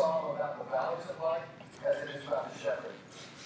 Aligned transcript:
song 0.00 0.34
about 0.34 0.56
the 0.56 0.64
valleys 0.72 1.04
of 1.10 1.22
life 1.22 1.44
as 1.84 2.08
it 2.08 2.16
is 2.16 2.26
about 2.26 2.50
the 2.50 2.58
shepherd. 2.58 2.96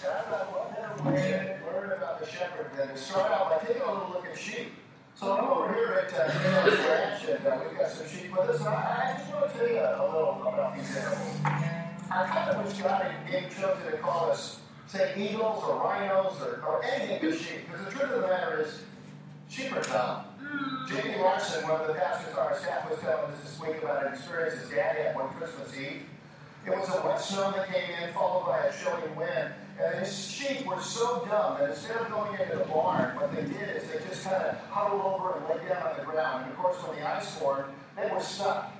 And 0.03 0.11
I 0.13 0.21
thought, 0.21 0.47
what 0.55 0.71
better 0.71 1.03
way 1.03 1.59
to 1.59 1.67
learn 1.67 1.91
about 1.91 2.21
the 2.21 2.27
shepherd 2.31 2.71
than 2.77 2.87
to 2.87 2.97
start 2.97 3.29
out 3.29 3.49
by 3.49 3.67
taking 3.67 3.81
a 3.81 3.91
little 3.91 4.07
look 4.07 4.25
at 4.25 4.39
sheep. 4.39 4.71
So 5.15 5.35
I'm 5.35 5.43
over 5.51 5.73
here 5.73 6.07
at 6.07 6.13
uh, 6.15 6.31
Dale's 6.31 6.79
Ranch, 6.79 7.25
and 7.27 7.45
uh, 7.45 7.59
we've 7.59 7.77
got 7.77 7.91
some 7.91 8.07
sheep 8.07 8.31
with 8.31 8.47
us. 8.55 8.59
And 8.59 8.69
I, 8.69 8.71
I 8.71 9.19
just 9.19 9.33
want 9.33 9.51
to 9.51 9.57
tell 9.57 9.67
you 9.67 9.79
a 9.83 9.99
little 9.99 10.47
about 10.47 10.77
these 10.77 10.95
animals. 10.95 11.35
I 11.43 12.23
kind 12.23 12.49
of 12.51 12.65
wish 12.65 12.77
God 12.79 13.03
had 13.03 13.29
gave 13.29 13.51
chosen 13.51 13.91
to 13.91 13.97
call 13.97 14.31
us, 14.31 14.59
say, 14.87 15.11
eagles 15.17 15.61
or 15.61 15.75
rhinos 15.83 16.39
or, 16.39 16.63
or 16.63 16.85
anything 16.85 17.19
but 17.19 17.37
sheep. 17.37 17.67
Because 17.67 17.83
the 17.83 17.91
truth 17.91 18.11
of 18.15 18.21
the 18.21 18.27
matter 18.27 18.61
is, 18.61 18.79
sheep 19.49 19.75
are 19.75 19.83
dumb. 19.83 20.23
Jamie 20.87 21.19
Larson, 21.19 21.67
one 21.67 21.81
of 21.81 21.87
the 21.87 21.95
pastors 21.95 22.33
on 22.33 22.47
our 22.47 22.57
staff, 22.57 22.89
was 22.89 22.97
telling 22.99 23.25
us 23.25 23.43
this 23.43 23.59
week 23.59 23.83
about 23.83 24.07
an 24.07 24.13
experience 24.13 24.61
his 24.61 24.69
dad 24.69 24.95
had 24.95 25.15
one 25.17 25.27
Christmas 25.35 25.75
Eve. 25.75 26.03
It 26.65 26.71
was 26.71 26.89
a 26.89 27.05
wet 27.05 27.21
snow 27.21 27.51
that 27.51 27.71
came 27.71 27.91
in, 28.01 28.11
followed 28.13 28.47
by 28.47 28.65
a 28.65 28.73
chilling 28.73 29.15
wind. 29.15 29.53
And 29.79 29.99
his 29.99 30.27
sheep 30.27 30.65
were 30.65 30.81
so 30.81 31.23
dumb 31.29 31.59
that 31.59 31.69
instead 31.69 31.97
of 31.97 32.09
going 32.09 32.39
into 32.41 32.57
the 32.57 32.65
barn, 32.65 33.15
what 33.17 33.35
they 33.35 33.43
did 33.43 33.75
is 33.75 33.83
they 33.87 33.99
just 34.07 34.23
kind 34.23 34.41
of 34.41 34.57
huddled 34.69 35.01
over 35.01 35.37
and 35.37 35.45
lay 35.45 35.69
down 35.69 35.85
on 35.85 35.97
the 35.99 36.05
ground. 36.05 36.45
And 36.45 36.53
of 36.53 36.57
course, 36.57 36.77
when 36.87 36.97
the 36.97 37.07
ice 37.07 37.35
formed, 37.37 37.65
they 37.95 38.09
were 38.11 38.19
stuck. 38.19 38.71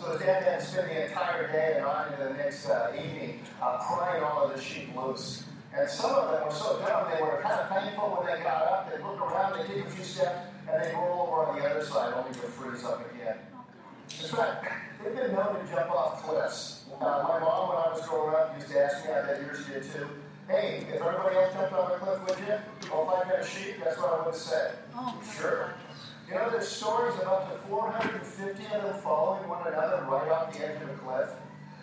So 0.00 0.16
dad 0.18 0.42
had 0.42 0.60
to 0.60 0.66
spend 0.66 0.90
the 0.90 1.06
entire 1.06 1.52
day 1.52 1.74
and 1.76 1.84
on 1.84 2.12
into 2.12 2.24
the 2.24 2.34
next 2.34 2.68
uh, 2.68 2.92
evening 2.96 3.40
uh, 3.60 3.78
prying 3.78 4.22
all 4.22 4.44
of 4.44 4.56
the 4.56 4.62
sheep 4.62 4.96
loose. 4.96 5.44
And 5.76 5.88
some 5.90 6.12
of 6.12 6.30
them 6.30 6.44
were 6.46 6.54
so 6.54 6.78
dumb, 6.80 7.10
they 7.12 7.20
were 7.20 7.40
kind 7.42 7.60
of 7.60 7.68
thankful 7.68 8.08
when 8.16 8.26
they 8.26 8.42
got 8.42 8.62
up. 8.62 8.90
They'd 8.90 9.04
look 9.04 9.20
around, 9.20 9.58
they'd 9.58 9.66
take 9.66 9.84
a 9.84 9.90
few 9.90 10.04
steps, 10.04 10.48
and 10.70 10.82
they'd 10.82 10.94
roll 10.94 11.28
over 11.28 11.50
on 11.50 11.58
the 11.58 11.68
other 11.68 11.84
side, 11.84 12.14
only 12.14 12.32
to 12.32 12.46
freeze 12.46 12.84
up 12.84 13.04
again. 13.12 13.36
That's 14.08 14.32
right. 14.32 14.56
They've 15.02 15.14
been 15.14 15.32
known 15.32 15.60
to 15.60 15.70
jump 15.70 15.90
off 15.90 16.22
cliffs. 16.22 16.83
Uh, 17.00 17.24
my 17.28 17.38
mom, 17.40 17.68
when 17.68 17.78
I 17.78 17.92
was 17.92 18.06
growing 18.06 18.34
up, 18.34 18.54
used 18.56 18.70
to 18.70 18.78
ask 18.80 19.04
me, 19.04 19.12
I 19.12 19.22
bet 19.26 19.42
yours 19.42 19.66
did 19.66 19.82
too, 19.82 20.08
hey, 20.48 20.86
if 20.88 21.00
everybody 21.00 21.36
else 21.36 21.52
jumped 21.52 21.72
off 21.72 21.92
a 21.92 21.98
cliff, 21.98 22.20
would 22.28 22.38
you? 22.46 22.54
If 22.54 22.92
I 22.92 23.24
had 23.24 23.40
a 23.40 23.46
sheep, 23.46 23.76
that's 23.82 23.98
what 23.98 24.20
I 24.20 24.26
would 24.26 24.34
say. 24.34 24.72
Oh. 24.94 25.20
Sure. 25.36 25.74
You 26.28 26.34
know, 26.34 26.50
there's 26.50 26.68
stories 26.68 27.14
of 27.20 27.28
up 27.28 27.52
to 27.52 27.68
450 27.68 28.64
of 28.64 28.82
them 28.82 29.00
following 29.02 29.48
one 29.48 29.66
another 29.66 30.06
right 30.08 30.30
off 30.30 30.52
the 30.52 30.66
edge 30.66 30.80
of 30.82 30.88
a 30.88 30.94
cliff. 30.94 31.30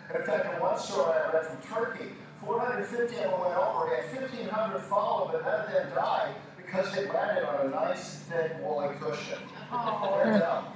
And 0.08 0.18
in 0.18 0.26
fact, 0.26 0.54
in 0.54 0.60
one 0.60 0.78
story 0.78 1.12
I 1.12 1.32
read 1.32 1.46
from 1.46 1.62
Turkey, 1.62 2.10
450 2.44 3.16
of 3.16 3.30
them 3.30 3.40
went 3.40 3.54
over, 3.54 3.94
and 3.94 4.18
1,500 4.18 4.80
followed, 4.82 5.32
but 5.32 5.44
none 5.44 5.66
of 5.66 5.72
them 5.72 5.94
died 5.94 6.34
because 6.56 6.92
they 6.94 7.06
landed 7.06 7.44
on 7.44 7.66
a 7.66 7.70
nice, 7.70 8.16
thick, 8.28 8.56
woolly 8.62 8.94
cushion. 8.98 9.38
Oh. 9.70 10.72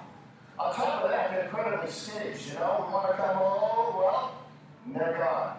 On 0.59 0.75
top 0.75 1.05
of 1.05 1.11
that, 1.11 1.31
they're 1.31 1.45
incredibly 1.45 1.91
skittish, 1.91 2.49
you 2.49 2.55
know? 2.55 2.85
We 2.87 2.93
want 2.93 3.11
to 3.11 3.17
come, 3.17 3.37
oh, 3.39 3.95
well, 3.99 4.33
and 4.87 4.97
they're 4.97 5.19
gone. 5.19 5.57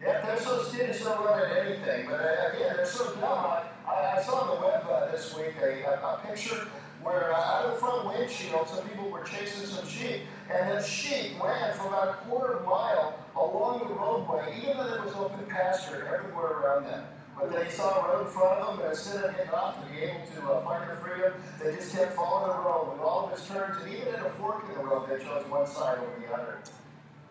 Yeah, 0.00 0.24
they're 0.24 0.40
so 0.40 0.62
skittish 0.64 1.00
they'll 1.00 1.22
run 1.22 1.40
at 1.40 1.64
anything. 1.64 2.06
But 2.06 2.20
uh, 2.20 2.56
again, 2.56 2.76
they're 2.76 2.86
so 2.86 3.14
dumb. 3.16 3.62
I, 3.86 4.16
I, 4.16 4.22
saw 4.22 4.40
on 4.40 4.56
the 4.56 4.66
web 4.66 4.84
uh, 4.90 5.10
this 5.10 5.36
week 5.36 5.54
a, 5.62 5.84
a, 5.84 6.26
picture 6.26 6.68
where 7.02 7.32
uh, 7.32 7.40
out 7.40 7.64
of 7.66 7.72
the 7.72 7.78
front 7.78 8.06
windshield, 8.06 8.68
some 8.68 8.86
people 8.88 9.10
were 9.10 9.24
chasing 9.24 9.66
some 9.66 9.86
sheep, 9.86 10.22
and 10.52 10.70
the 10.70 10.82
sheep 10.82 11.42
ran 11.42 11.72
for 11.74 11.86
about 11.86 12.08
a 12.08 12.12
quarter 12.28 12.60
mile 12.64 13.14
along 13.36 13.88
the 13.88 13.94
roadway, 13.94 14.60
even 14.60 14.76
though 14.76 14.90
there 14.90 15.02
was 15.02 15.14
open 15.14 15.44
pasture 15.46 16.06
everywhere 16.12 16.46
around 16.46 16.84
them. 16.84 17.04
But 17.38 17.50
they 17.50 17.68
saw 17.70 18.04
a 18.04 18.12
road 18.12 18.26
in 18.26 18.32
front 18.32 18.60
of 18.60 18.76
them, 18.76 18.86
and 18.86 18.94
instead 18.94 19.24
of 19.24 19.36
getting 19.36 19.52
off 19.52 19.80
to 19.80 19.92
be 19.92 20.02
able 20.02 20.20
to 20.36 20.52
uh, 20.52 20.64
find 20.64 20.88
their 20.88 20.96
freedom, 20.96 21.32
they 21.62 21.74
just 21.74 21.94
kept 21.94 22.14
following 22.14 22.56
the 22.56 22.62
road 22.62 22.92
with 22.92 23.00
all 23.00 23.26
of 23.26 23.32
its 23.32 23.46
turns, 23.48 23.82
and 23.82 23.92
even 23.92 24.08
at 24.14 24.26
a 24.26 24.30
fork 24.38 24.64
in 24.68 24.74
the 24.74 24.84
road, 24.84 25.08
they 25.08 25.22
chose 25.24 25.44
one 25.48 25.66
side 25.66 25.98
over 25.98 26.12
the 26.20 26.32
other. 26.32 26.58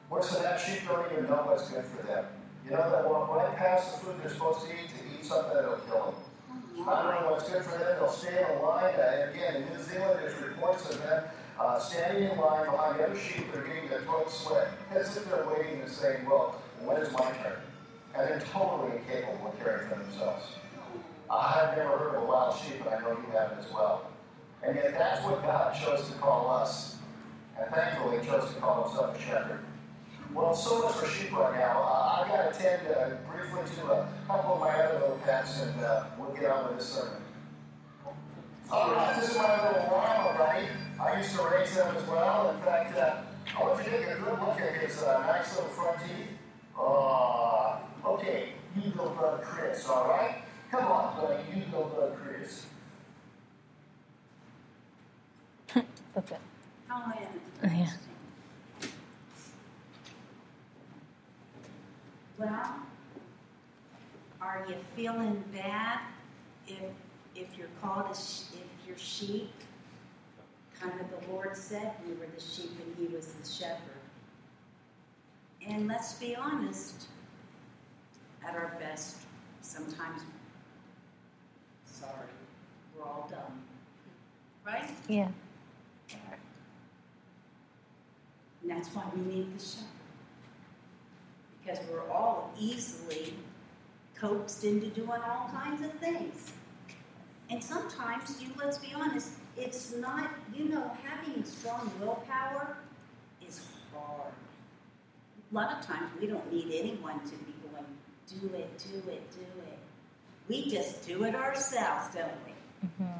Worse 0.10 0.34
than 0.34 0.44
that, 0.44 0.60
sheep 0.60 0.88
don't 0.88 1.10
even 1.12 1.26
know 1.26 1.44
what's 1.48 1.70
good 1.70 1.86
for 1.86 2.06
them. 2.06 2.26
You 2.66 2.72
know 2.72 2.90
that 2.90 3.08
when 3.08 3.22
right 3.30 3.56
past 3.56 4.02
the 4.02 4.06
food 4.06 4.16
they're 4.22 4.30
supposed 4.30 4.68
to 4.68 4.74
eat, 4.74 4.90
to 4.90 5.00
eat 5.18 5.26
something 5.26 5.54
that'll 5.54 5.78
kill 5.88 6.12
them. 6.12 6.88
I 6.88 7.04
don't 7.04 7.22
know 7.22 7.32
what's 7.32 7.50
good 7.50 7.64
for 7.64 7.78
them. 7.78 7.98
They'll 8.00 8.12
stay 8.12 8.44
in 8.44 8.62
line. 8.62 8.94
Uh, 8.96 9.32
again, 9.32 9.64
in 9.64 9.70
New 9.70 9.84
Zealand, 9.84 10.20
there's 10.20 10.40
reports 10.42 10.90
of 10.90 11.02
them 11.02 11.24
uh, 11.60 11.80
standing 11.80 12.30
in 12.30 12.38
line 12.38 12.66
behind 12.66 13.00
the 13.00 13.06
other 13.06 13.20
sheep 13.20 13.52
that 13.52 13.62
are 13.62 13.68
getting 13.68 13.90
their 13.90 14.02
throats 14.02 14.34
slit, 14.34 14.68
as 14.92 15.16
if 15.16 15.26
they're 15.30 15.48
waiting 15.48 15.82
and 15.82 15.90
saying, 15.90 16.26
well, 16.26 16.62
when 16.84 16.98
is 16.98 17.12
my 17.14 17.32
turn? 17.44 17.62
And 18.16 18.28
they're 18.28 18.44
totally 18.52 18.98
incapable 18.98 19.48
of 19.48 19.60
caring 19.60 19.90
for 19.90 19.96
themselves. 19.96 20.46
I've 21.30 21.78
never 21.78 21.98
heard 21.98 22.16
of 22.16 22.24
a 22.24 22.26
wild 22.26 22.58
sheep, 22.58 22.82
but 22.84 22.94
I 22.94 23.00
know 23.02 23.12
you 23.12 23.32
have 23.32 23.58
as 23.58 23.72
well. 23.72 24.08
And 24.64 24.76
yet 24.76 24.94
that's 24.98 25.24
what 25.24 25.42
God 25.44 25.74
chose 25.74 26.08
to 26.10 26.14
call 26.18 26.50
us. 26.50 26.98
And 27.60 27.74
thankfully, 27.74 28.20
He 28.20 28.26
chose 28.26 28.54
to 28.54 28.60
call 28.60 28.90
Himself 28.90 29.18
a 29.18 29.22
shepherd. 29.22 29.60
Well, 30.34 30.56
so 30.56 30.84
much 30.84 30.94
for 30.96 31.08
sheep 31.08 31.32
right 31.32 31.58
now. 31.58 31.82
Uh, 31.84 32.24
I 32.24 32.28
got 32.28 32.38
to 32.38 32.58
attend 32.58 32.88
uh, 32.88 33.10
briefly 33.30 33.64
to 33.76 33.92
a 33.92 34.10
couple 34.28 34.56
of 34.56 34.60
my 34.62 34.70
other 34.72 35.00
little 35.00 35.20
pets, 35.26 35.62
and 35.62 35.84
uh, 35.84 36.06
we'll 36.18 36.32
get 36.32 36.50
on 36.52 36.68
with 36.68 36.78
this 36.78 36.88
sermon. 36.88 37.22
All 38.72 38.92
right, 38.92 39.20
this 39.20 39.32
is 39.32 39.38
my 39.38 39.68
little 39.68 39.88
llama 39.92 40.38
buddy. 40.38 40.68
I 41.02 41.18
used 41.18 41.36
to 41.36 41.44
raise 41.44 41.76
them 41.76 41.94
as 41.96 42.08
well. 42.08 42.52
In 42.56 42.62
fact, 42.62 42.98
uh, 42.98 43.22
I 43.58 43.64
want 43.64 43.84
you 43.84 43.92
to 43.92 43.98
take 43.98 44.08
a 44.08 44.20
good 44.20 44.40
look 44.40 44.62
at 44.62 44.76
his 44.76 45.02
uh, 45.04 45.20
nice 45.28 45.54
little 45.56 45.70
front 45.72 45.98
teeth. 46.00 46.28
Uh, 46.80 47.71
okay, 48.06 48.50
you 48.76 48.92
go, 48.92 49.10
brother 49.10 49.44
Chris, 49.44 49.88
all 49.88 50.08
right? 50.08 50.44
Come 50.72 50.86
on, 50.86 51.20
buddy, 51.20 51.44
you 51.56 51.64
go, 51.72 51.84
brother 51.84 52.16
Chris. 52.24 52.66
That's 56.16 56.32
it. 56.32 56.40
Oh, 56.90 57.14
yeah. 57.20 57.28
Oh, 57.64 57.68
yeah. 57.68 57.90
Well, 62.38 62.76
are 64.42 64.66
you 64.68 64.76
feeling 64.96 65.44
bad 65.54 66.00
if 66.68 66.80
if 67.36 67.48
you're 67.58 67.68
called 67.82 68.06
a 68.12 68.16
sh- 68.16 68.44
if 68.54 68.88
you're 68.88 68.98
sheep? 68.98 69.52
Kind 70.80 70.94
of 71.00 71.08
the 71.22 71.32
Lord 71.32 71.56
said 71.56 71.94
we 72.08 72.14
were 72.16 72.26
the 72.34 72.42
sheep 72.42 72.72
and 72.84 72.96
He 73.08 73.14
was 73.16 73.28
the 73.28 73.48
shepherd. 73.48 73.80
And 75.68 75.88
let's 75.88 76.14
be 76.14 76.36
honest, 76.36 77.06
at 78.48 78.56
our 78.56 78.76
best, 78.80 79.18
sometimes, 79.62 80.22
sorry, 81.86 82.28
we're 82.96 83.04
all 83.04 83.28
dumb, 83.30 83.62
right? 84.66 84.90
Yeah. 85.08 85.30
And 88.62 88.70
that's 88.70 88.90
why 88.90 89.04
we 89.16 89.22
need 89.22 89.58
the 89.58 89.64
shepherd. 89.64 89.88
Because 91.64 91.80
we're 91.92 92.10
all 92.10 92.52
easily 92.60 93.34
coaxed 94.16 94.64
into 94.64 94.88
doing 94.88 95.10
all 95.10 95.50
kinds 95.52 95.84
of 95.84 95.92
things. 95.94 96.52
And 97.50 97.64
sometimes, 97.64 98.42
you 98.42 98.50
let's 98.58 98.78
be 98.78 98.94
honest, 98.96 99.32
it's 99.58 99.94
not, 99.96 100.32
you 100.56 100.70
know, 100.70 100.92
having 101.04 101.44
strong 101.44 101.92
willpower 102.00 102.78
is 103.46 103.62
hard. 103.94 104.32
A 105.52 105.56
lot 105.56 105.78
of 105.78 105.86
times 105.86 106.10
we 106.20 106.28
don't 106.28 106.52
need 106.52 106.72
anyone 106.72 107.20
to 107.26 107.32
be 107.32 107.54
going, 107.61 107.61
do 108.28 108.48
it, 108.56 108.78
do 108.78 109.10
it, 109.10 109.32
do 109.32 109.42
it. 109.68 109.80
We 110.48 110.70
just 110.70 111.06
do 111.08 111.24
it 111.24 111.36
ourselves, 111.36 112.14
don't 112.14 112.32
we? 112.46 112.88
hmm 112.88 113.12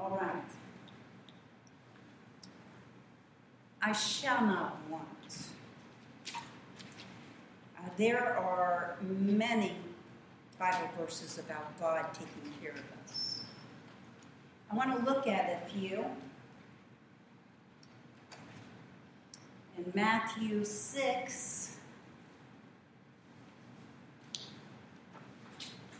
All 0.00 0.18
right. 0.20 0.42
I 3.82 3.92
shall 3.92 4.44
not 4.44 4.78
want. 4.90 5.06
Uh, 6.34 7.88
there 7.96 8.36
are 8.36 8.96
many 9.02 9.76
Bible 10.58 10.88
verses 10.98 11.38
about 11.38 11.78
God 11.78 12.06
taking 12.14 12.52
care 12.60 12.72
of 12.72 12.84
us. 13.04 13.40
I 14.70 14.74
want 14.74 14.96
to 14.98 15.04
look 15.04 15.26
at 15.26 15.62
a 15.62 15.70
few. 15.70 16.04
In 19.78 19.92
Matthew 19.94 20.64
6, 20.64 21.65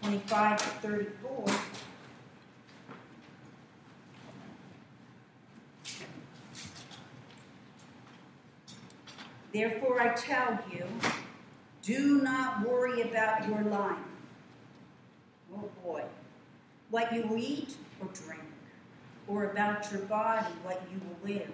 25 0.06 0.58
to 0.58 0.88
34. 0.88 1.44
Therefore, 9.52 10.00
I 10.00 10.14
tell 10.14 10.60
you, 10.72 10.84
do 11.82 12.22
not 12.22 12.64
worry 12.64 13.02
about 13.02 13.48
your 13.48 13.62
life. 13.62 13.96
Oh 15.52 15.68
boy. 15.82 16.04
What 16.90 17.12
you 17.12 17.36
eat 17.36 17.74
or 18.00 18.06
drink, 18.14 18.44
or 19.26 19.50
about 19.50 19.90
your 19.90 20.02
body, 20.02 20.46
what 20.62 20.80
you 20.92 21.00
will 21.00 21.34
wear. 21.34 21.48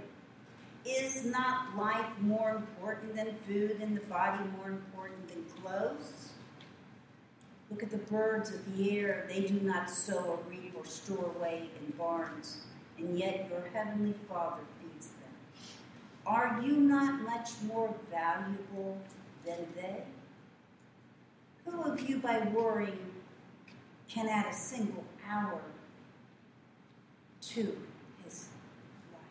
Is 0.84 1.24
not 1.24 1.74
life 1.78 2.04
more 2.20 2.50
important 2.50 3.16
than 3.16 3.34
food, 3.46 3.78
and 3.80 3.96
the 3.96 4.02
body 4.02 4.44
more 4.58 4.68
important 4.68 5.28
than 5.28 5.42
clothes? 5.62 6.31
Look 7.72 7.84
at 7.84 7.90
the 7.90 8.12
birds 8.12 8.50
of 8.50 8.76
the 8.76 8.98
air. 8.98 9.24
They 9.30 9.40
do 9.40 9.54
not 9.60 9.88
sow 9.88 10.18
or 10.18 10.38
reap 10.50 10.74
or 10.76 10.84
store 10.84 11.32
away 11.36 11.70
in 11.80 11.92
barns, 11.96 12.58
and 12.98 13.18
yet 13.18 13.48
your 13.48 13.62
heavenly 13.72 14.14
Father 14.28 14.60
feeds 14.78 15.06
them. 15.06 15.32
Are 16.26 16.60
you 16.62 16.76
not 16.76 17.22
much 17.22 17.48
more 17.66 17.94
valuable 18.10 18.98
than 19.46 19.66
they? 19.74 20.02
Who 21.64 21.82
of 21.84 22.06
you, 22.06 22.18
by 22.18 22.40
worrying, 22.40 23.10
can 24.06 24.28
add 24.28 24.52
a 24.52 24.54
single 24.54 25.04
hour 25.26 25.62
to 27.40 27.78
his 28.22 28.48
life? 29.14 29.22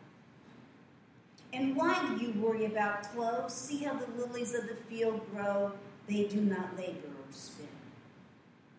And 1.52 1.76
why 1.76 2.08
do 2.08 2.24
you 2.24 2.32
worry 2.40 2.64
about 2.64 3.04
clothes? 3.14 3.54
See 3.54 3.84
how 3.84 3.94
the 3.94 4.08
lilies 4.20 4.52
of 4.52 4.66
the 4.66 4.74
field 4.74 5.20
grow, 5.32 5.70
they 6.08 6.24
do 6.24 6.40
not 6.40 6.76
labor 6.76 7.06
or 7.06 7.30
spin. 7.30 7.68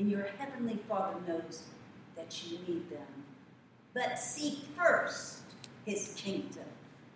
and 0.00 0.10
your 0.10 0.26
heavenly 0.38 0.78
Father 0.88 1.20
knows 1.28 1.62
that 2.16 2.42
you 2.42 2.58
need 2.66 2.88
them. 2.90 3.06
But 3.92 4.18
seek 4.18 4.60
first 4.76 5.42
his 5.84 6.14
kingdom 6.16 6.64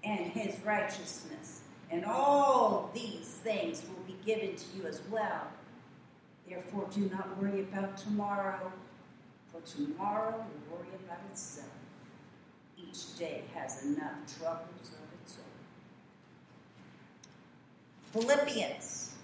and 0.05 0.21
his 0.21 0.61
righteousness, 0.65 1.63
and 1.91 2.05
all 2.05 2.91
these 2.95 3.41
things 3.43 3.83
will 3.89 4.05
be 4.07 4.17
given 4.27 4.55
to 4.55 4.65
you 4.77 4.87
as 4.87 5.01
well. 5.11 5.49
Therefore, 6.47 6.87
do 6.93 7.09
not 7.09 7.41
worry 7.41 7.61
about 7.61 7.97
tomorrow, 7.97 8.71
for 9.51 9.63
tomorrow 9.63 10.37
will 10.37 10.77
worry 10.77 10.89
about 11.07 11.21
itself. 11.33 11.69
Each 12.77 13.17
day 13.19 13.45
has 13.55 13.83
enough 13.87 14.13
troubles 14.39 14.91
of 14.93 15.23
its 15.23 15.39
own. 18.13 18.21
Philippians 18.21 19.15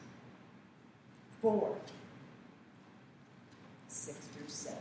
4 1.43 1.77
6 4.50 4.62
through 4.62 4.73
7. 4.73 4.79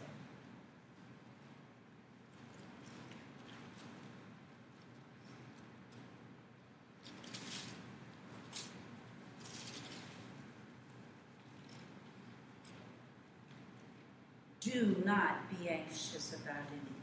Do 14.62 14.95
not 15.06 15.50
be 15.50 15.69
anxious 15.69 16.33
about 16.33 16.56
anything. 16.71 16.95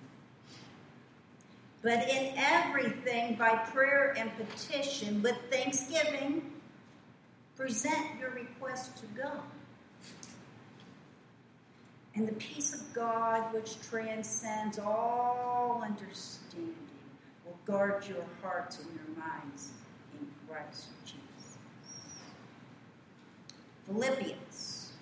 But 1.82 2.08
in 2.08 2.34
everything, 2.36 3.36
by 3.36 3.56
prayer 3.56 4.14
and 4.18 4.30
petition, 4.36 5.22
with 5.22 5.36
thanksgiving, 5.50 6.50
present 7.56 8.18
your 8.20 8.30
request 8.30 8.96
to 8.98 9.06
God. 9.20 9.42
And 12.16 12.26
the 12.26 12.32
peace 12.32 12.72
of 12.72 12.94
God, 12.94 13.52
which 13.52 13.76
transcends 13.82 14.78
all 14.78 15.82
understanding, 15.84 16.74
will 17.44 17.58
guard 17.66 18.06
your 18.08 18.24
hearts 18.42 18.78
and 18.78 18.88
your 18.94 19.22
minds 19.22 19.68
in 20.18 20.26
Christ 20.48 20.86
Jesus. 21.04 21.58
Philippians. 23.86 24.92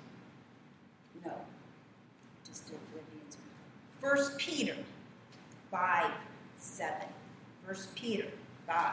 No, 1.24 1.32
just 2.44 2.66
do 2.66 2.74
Philippians. 2.90 3.36
First 4.00 4.36
Peter 4.36 4.76
5 5.70 6.10
7. 6.58 6.96
First 7.64 7.94
Peter 7.94 8.26
5 8.66 8.92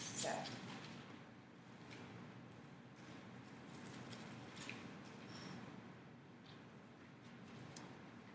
7. 0.00 0.36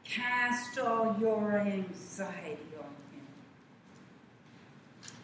Cast 0.09 0.79
all 0.79 1.15
your 1.19 1.59
anxiety 1.59 2.57
on 2.79 2.95
him 3.13 3.27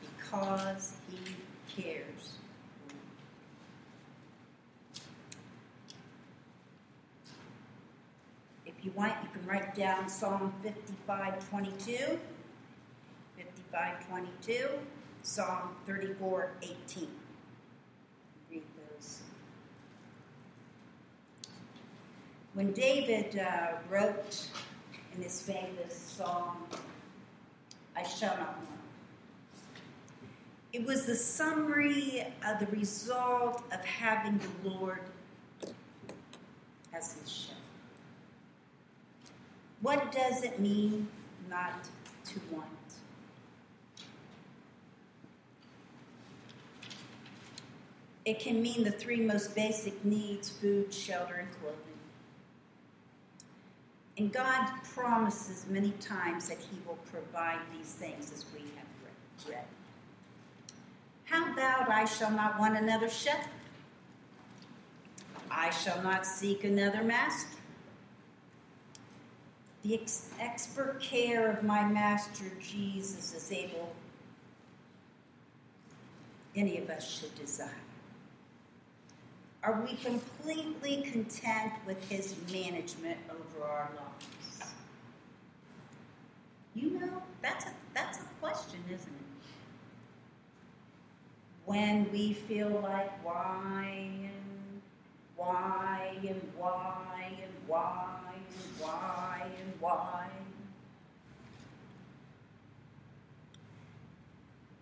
because 0.01 0.93
he 1.09 1.81
cares. 1.81 2.33
If 8.67 8.73
you 8.83 8.91
want, 8.93 9.13
you 9.23 9.29
can 9.33 9.47
write 9.47 9.73
down 9.73 10.07
Psalm 10.07 10.53
55 10.61 11.49
22, 11.49 12.19
55 13.37 14.07
22, 14.07 14.69
Psalm 15.23 15.75
34 15.87 16.51
18. 16.61 17.07
Read 18.51 18.61
those. 18.77 19.21
When 22.53 22.71
David 22.71 23.39
uh, 23.39 23.77
wrote 23.89 24.47
in 25.15 25.23
his 25.23 25.41
famous 25.41 25.95
song, 25.95 26.57
I 27.95 28.03
Shall 28.03 28.35
Not 28.37 28.57
Want, 28.57 28.69
it 30.73 30.85
was 30.85 31.05
the 31.05 31.15
summary 31.15 32.25
of 32.45 32.59
the 32.59 32.65
result 32.75 33.63
of 33.71 33.79
having 33.85 34.39
the 34.39 34.69
Lord 34.69 34.99
as 36.93 37.13
his 37.13 37.31
shepherd. 37.31 37.55
What 39.81 40.11
does 40.11 40.43
it 40.43 40.59
mean 40.59 41.07
not 41.49 41.87
to 42.25 42.39
want? 42.51 42.67
It 48.25 48.39
can 48.39 48.61
mean 48.61 48.83
the 48.83 48.91
three 48.91 49.21
most 49.21 49.55
basic 49.55 50.03
needs 50.03 50.49
food, 50.49 50.91
shelter, 50.91 51.35
and 51.35 51.47
clothing. 51.61 51.94
And 54.17 54.31
God 54.31 54.69
promises 54.93 55.65
many 55.69 55.91
times 55.99 56.47
that 56.47 56.57
He 56.57 56.77
will 56.87 56.99
provide 57.11 57.59
these 57.77 57.93
things 57.93 58.31
as 58.31 58.45
we 58.53 58.61
have 58.61 59.49
read. 59.49 59.63
How 61.25 61.51
about 61.51 61.89
I 61.89 62.05
shall 62.05 62.31
not 62.31 62.59
want 62.59 62.77
another 62.77 63.09
shepherd? 63.09 63.49
I 65.51 65.69
shall 65.69 66.01
not 66.01 66.25
seek 66.25 66.63
another 66.63 67.03
master. 67.03 67.57
The 69.83 70.01
ex- 70.01 70.29
expert 70.39 70.99
care 71.01 71.51
of 71.51 71.63
my 71.63 71.85
master 71.85 72.45
Jesus 72.59 73.33
is 73.35 73.51
able, 73.51 73.93
any 76.55 76.77
of 76.79 76.89
us 76.89 77.19
should 77.19 77.35
desire. 77.35 77.69
Are 79.65 79.81
we 79.81 79.95
completely 79.95 81.01
content 81.11 81.73
with 81.87 82.07
his 82.07 82.35
management 82.53 83.17
over 83.31 83.65
our 83.65 83.89
lives? 83.95 84.75
You 86.75 86.91
know, 86.99 87.23
that's 87.41 87.65
a, 87.65 87.69
that's 87.95 88.19
a 88.19 88.25
question, 88.39 88.79
isn't 88.87 89.07
it? 89.07 89.47
When 91.65 92.11
we 92.11 92.33
feel 92.33 92.79
like 92.83 93.25
why 93.25 93.87
and 93.89 94.81
why 95.35 96.11
and 96.21 96.41
why 96.55 97.31
and 97.41 97.53
why 97.65 98.33
and 98.35 98.79
why 98.79 99.47
and 99.63 99.73
why. 99.79 100.27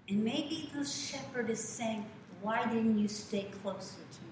And 0.10 0.26
maybe 0.26 0.70
the 0.76 0.84
shepherd 0.84 1.50
is 1.50 1.62
saying, 1.62 2.06
Why 2.42 2.66
didn't 2.66 3.00
you 3.00 3.08
stay 3.08 3.48
closer 3.62 4.02
to? 4.12 4.23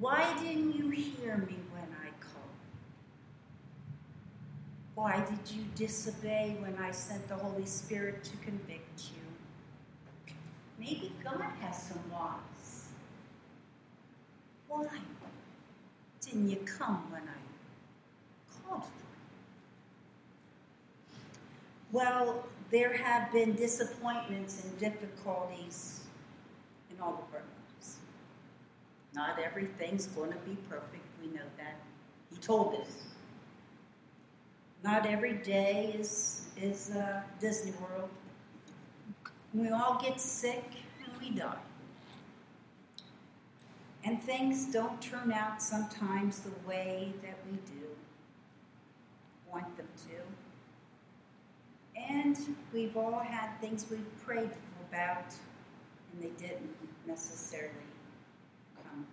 Why 0.00 0.34
didn't 0.42 0.74
you 0.74 0.88
hear 0.88 1.36
me 1.36 1.56
when 1.72 1.84
I 2.02 2.08
called? 2.22 2.56
Why 4.94 5.22
did 5.28 5.54
you 5.54 5.62
disobey 5.74 6.56
when 6.60 6.74
I 6.82 6.90
sent 6.90 7.28
the 7.28 7.34
Holy 7.34 7.66
Spirit 7.66 8.24
to 8.24 8.36
convict 8.38 9.10
you? 9.14 10.34
Maybe 10.78 11.12
God 11.22 11.44
has 11.60 11.82
some 11.82 12.00
laws. 12.10 12.88
Why 14.68 14.88
didn't 16.22 16.48
you 16.48 16.56
come 16.64 17.06
when 17.10 17.22
I 17.22 18.66
called 18.66 18.84
for 18.84 18.88
you? 21.12 21.18
Well, 21.92 22.46
there 22.70 22.94
have 22.94 23.30
been 23.32 23.54
disappointments 23.54 24.64
and 24.64 24.78
difficulties 24.78 26.04
in 26.90 26.98
all 27.02 27.26
the 27.30 27.36
lives. 27.36 27.59
Not 29.14 29.38
everything's 29.38 30.06
going 30.06 30.32
to 30.32 30.38
be 30.38 30.56
perfect. 30.68 31.04
We 31.20 31.28
know 31.28 31.42
that. 31.58 31.76
He 32.30 32.36
told 32.36 32.74
us. 32.80 32.88
Not 34.82 35.06
every 35.06 35.34
day 35.34 35.94
is 35.98 36.46
is 36.60 36.90
uh, 36.90 37.22
Disney 37.40 37.72
World. 37.80 38.08
We 39.52 39.68
all 39.70 40.00
get 40.00 40.20
sick 40.20 40.64
and 41.04 41.12
we 41.20 41.30
die. 41.30 41.56
And 44.04 44.22
things 44.22 44.66
don't 44.66 45.00
turn 45.02 45.32
out 45.32 45.60
sometimes 45.60 46.40
the 46.40 46.52
way 46.66 47.12
that 47.22 47.36
we 47.50 47.58
do 47.58 47.86
want 49.50 49.76
them 49.76 49.88
to. 50.08 52.00
And 52.00 52.38
we've 52.72 52.96
all 52.96 53.18
had 53.18 53.60
things 53.60 53.86
we've 53.90 54.24
prayed 54.24 54.50
about 54.88 55.34
and 56.12 56.22
they 56.22 56.30
didn't 56.40 56.74
necessarily 57.06 57.70
come 58.76 59.06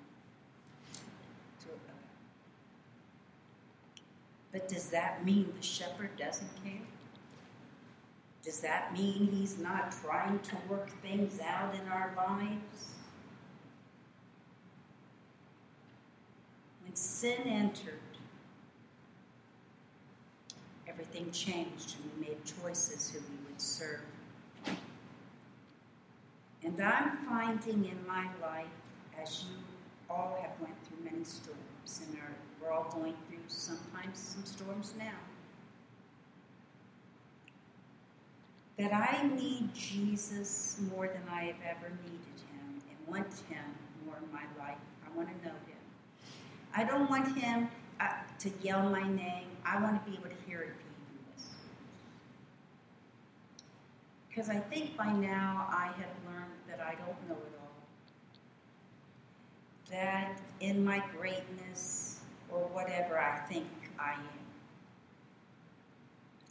to 1.62 1.68
a 1.70 1.77
But 4.58 4.70
does 4.70 4.88
that 4.88 5.24
mean 5.24 5.54
the 5.56 5.64
shepherd 5.64 6.10
doesn't 6.18 6.50
care? 6.64 6.82
Does 8.44 8.60
that 8.62 8.92
mean 8.92 9.30
he's 9.32 9.60
not 9.60 9.94
trying 10.02 10.40
to 10.40 10.56
work 10.68 10.90
things 11.04 11.40
out 11.48 11.76
in 11.76 11.88
our 11.88 12.12
lives? 12.18 12.94
When 16.84 16.96
sin 16.96 17.40
entered, 17.46 18.00
everything 20.88 21.30
changed 21.30 21.98
and 22.02 22.12
we 22.20 22.30
made 22.30 22.40
choices 22.44 23.12
who 23.12 23.20
we 23.20 23.52
would 23.52 23.62
serve. 23.62 24.02
And 26.64 26.82
I'm 26.82 27.16
finding 27.30 27.86
in 27.86 28.08
my 28.08 28.28
life, 28.42 28.66
as 29.22 29.46
you 29.48 29.58
all 30.10 30.36
have 30.42 30.60
went 30.60 30.74
through 30.84 31.06
many 31.12 31.24
storms, 31.24 32.02
and 32.08 32.18
are, 32.18 32.47
we're 32.62 32.72
all 32.72 32.90
going 32.92 33.14
through 33.28 33.40
sometimes 33.48 34.18
some 34.18 34.46
storms 34.46 34.94
now, 34.98 35.20
that 38.78 38.94
I 38.94 39.28
need 39.36 39.74
Jesus 39.74 40.80
more 40.94 41.08
than 41.08 41.24
I 41.32 41.46
have 41.46 41.56
ever 41.66 41.92
needed 42.04 42.38
him 42.52 42.82
and 42.90 43.08
want 43.08 43.34
him 43.50 43.66
more 44.06 44.18
in 44.18 44.32
my 44.32 44.44
life. 44.64 44.78
I 45.06 45.18
want 45.18 45.30
to 45.30 45.48
know 45.48 45.54
him. 45.54 45.78
I 46.76 46.84
don't 46.84 47.10
want 47.10 47.36
him 47.38 47.70
uh, 48.00 48.10
to 48.40 48.52
yell 48.62 48.84
my 48.90 49.08
name. 49.10 49.48
I 49.66 49.82
want 49.82 50.04
to 50.04 50.12
be 50.12 50.18
able 50.18 50.30
to 50.30 50.50
hear 50.50 50.62
it 50.62 50.74
Because 54.38 54.52
I 54.52 54.60
think 54.60 54.96
by 54.96 55.12
now 55.12 55.66
I 55.72 55.88
have 55.98 56.12
learned 56.28 56.54
that 56.68 56.80
I 56.80 56.92
don't 56.92 57.28
know 57.28 57.34
it 57.34 57.54
all. 57.60 57.72
That 59.90 60.40
in 60.60 60.86
my 60.86 61.02
greatness 61.18 61.97
or 62.50 62.60
whatever 62.68 63.20
I 63.20 63.39
think 63.50 63.68
I 64.00 64.13
am, 64.13 64.46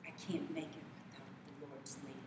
I 0.07 0.11
can't 0.31 0.55
make 0.55 0.65
it 0.65 0.85
without 0.95 1.61
the 1.61 1.67
Lord's 1.67 1.97
leading. 2.05 2.21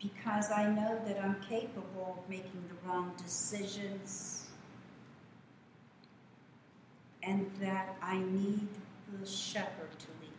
Because 0.00 0.50
I 0.50 0.68
know 0.68 1.00
that 1.06 1.22
I'm 1.22 1.36
capable 1.48 2.18
of 2.22 2.30
making 2.30 2.62
the 2.68 2.88
wrong 2.88 3.12
decisions 3.22 4.46
and 7.22 7.50
that 7.60 7.96
I 8.02 8.18
need 8.18 8.68
the 9.18 9.26
shepherd 9.26 9.98
to 9.98 10.06
lead 10.20 10.30
me. 10.30 10.32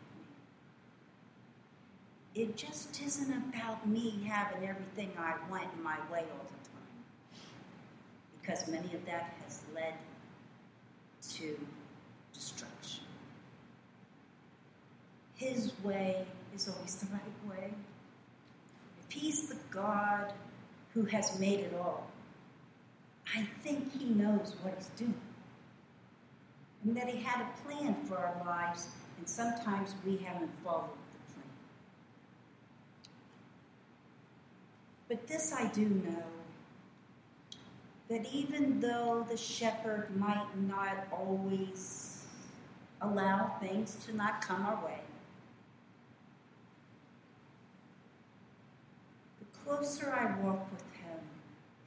it 2.38 2.56
just 2.56 3.02
isn't 3.02 3.34
about 3.34 3.88
me 3.88 4.24
having 4.28 4.68
everything 4.68 5.12
I 5.18 5.34
want 5.50 5.68
in 5.76 5.84
my 5.84 5.98
way 6.12 6.24
all 6.32 6.46
the. 6.48 6.57
Because 8.48 8.66
many 8.70 8.94
of 8.94 9.06
that 9.06 9.34
has 9.44 9.62
led 9.76 9.94
to 11.34 11.60
destruction. 12.34 13.04
His 15.36 15.74
way 15.84 16.26
is 16.56 16.70
always 16.70 16.96
the 16.96 17.08
right 17.12 17.50
way. 17.50 17.74
If 19.06 19.12
He's 19.12 19.50
the 19.50 19.58
God 19.70 20.32
who 20.94 21.04
has 21.04 21.38
made 21.38 21.60
it 21.60 21.74
all, 21.78 22.10
I 23.36 23.46
think 23.64 23.92
He 24.00 24.06
knows 24.06 24.56
what 24.62 24.76
He's 24.78 24.88
doing. 24.96 25.14
And 26.86 26.96
that 26.96 27.10
He 27.10 27.22
had 27.22 27.42
a 27.42 27.68
plan 27.68 27.96
for 28.06 28.16
our 28.16 28.42
lives, 28.46 28.88
and 29.18 29.28
sometimes 29.28 29.94
we 30.06 30.16
haven't 30.18 30.52
followed 30.64 30.92
the 31.12 31.34
plan. 31.34 31.46
But 35.10 35.28
this 35.28 35.52
I 35.52 35.68
do 35.68 35.82
know 35.82 36.24
that 38.10 38.26
even 38.34 38.80
though 38.80 39.26
the 39.30 39.38
shepherd 39.38 40.16
might 40.16 40.48
not 40.68 41.08
always 41.12 42.24
allow 43.02 43.56
things 43.60 43.98
to 44.06 44.16
not 44.16 44.42
come 44.42 44.66
our 44.66 44.84
way, 44.86 45.00
the 49.40 49.46
closer 49.60 50.14
I 50.14 50.40
walk 50.42 50.72
with 50.72 50.84
him, 51.02 51.20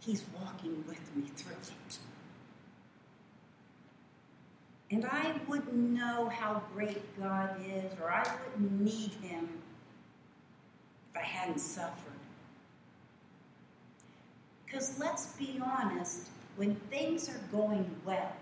he's 0.01 0.25
walking 0.39 0.85
with 0.87 1.17
me 1.17 1.25
through 1.37 1.57
it. 1.57 1.99
And 4.93 5.07
I 5.07 5.41
wouldn't 5.47 5.73
know 5.73 6.29
how 6.29 6.63
great 6.75 7.19
God 7.19 7.57
is, 7.65 7.93
or 8.01 8.11
I 8.11 8.27
wouldn't 8.45 8.81
need 8.81 9.13
him 9.23 9.49
if 11.11 11.21
I 11.21 11.25
hadn't 11.25 11.61
suffered. 11.61 12.20
Because 14.71 14.99
let's 15.01 15.27
be 15.33 15.61
honest, 15.65 16.29
when 16.57 16.77
things 16.91 17.29
are 17.29 17.41
going 17.51 17.91
well, 18.05 18.33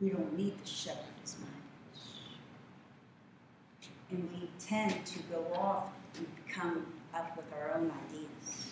we 0.00 0.10
don't 0.10 0.36
need 0.36 0.56
the 0.62 0.66
shepherd 0.66 1.00
as 1.24 1.36
much. 1.40 1.50
And 4.10 4.28
we 4.32 4.48
tend 4.64 5.04
to 5.06 5.18
go 5.24 5.44
off 5.54 5.88
and 6.18 6.26
come 6.48 6.86
up 7.12 7.36
with 7.36 7.46
our 7.52 7.74
own 7.76 7.90
ideas. 8.08 8.66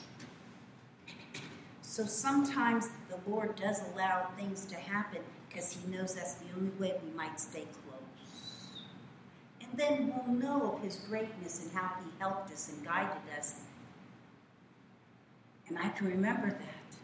So 1.83 2.05
sometimes 2.05 2.89
the 3.09 3.19
Lord 3.29 3.57
does 3.57 3.83
allow 3.93 4.29
things 4.37 4.65
to 4.67 4.77
happen 4.77 5.21
because 5.49 5.73
He 5.73 5.91
knows 5.91 6.15
that's 6.15 6.35
the 6.35 6.47
only 6.57 6.73
way 6.79 6.95
we 7.05 7.17
might 7.17 7.41
stay 7.41 7.63
close. 7.63 8.83
And 9.63 9.79
then 9.79 10.13
we'll 10.15 10.37
know 10.37 10.75
of 10.75 10.83
His 10.83 10.97
greatness 11.09 11.65
and 11.65 11.73
how 11.73 11.91
He 12.05 12.11
helped 12.21 12.53
us 12.53 12.73
and 12.73 12.85
guided 12.85 13.23
us 13.37 13.63
and 15.69 15.79
I 15.79 15.89
can 15.91 16.07
remember 16.09 16.49
that 16.49 16.97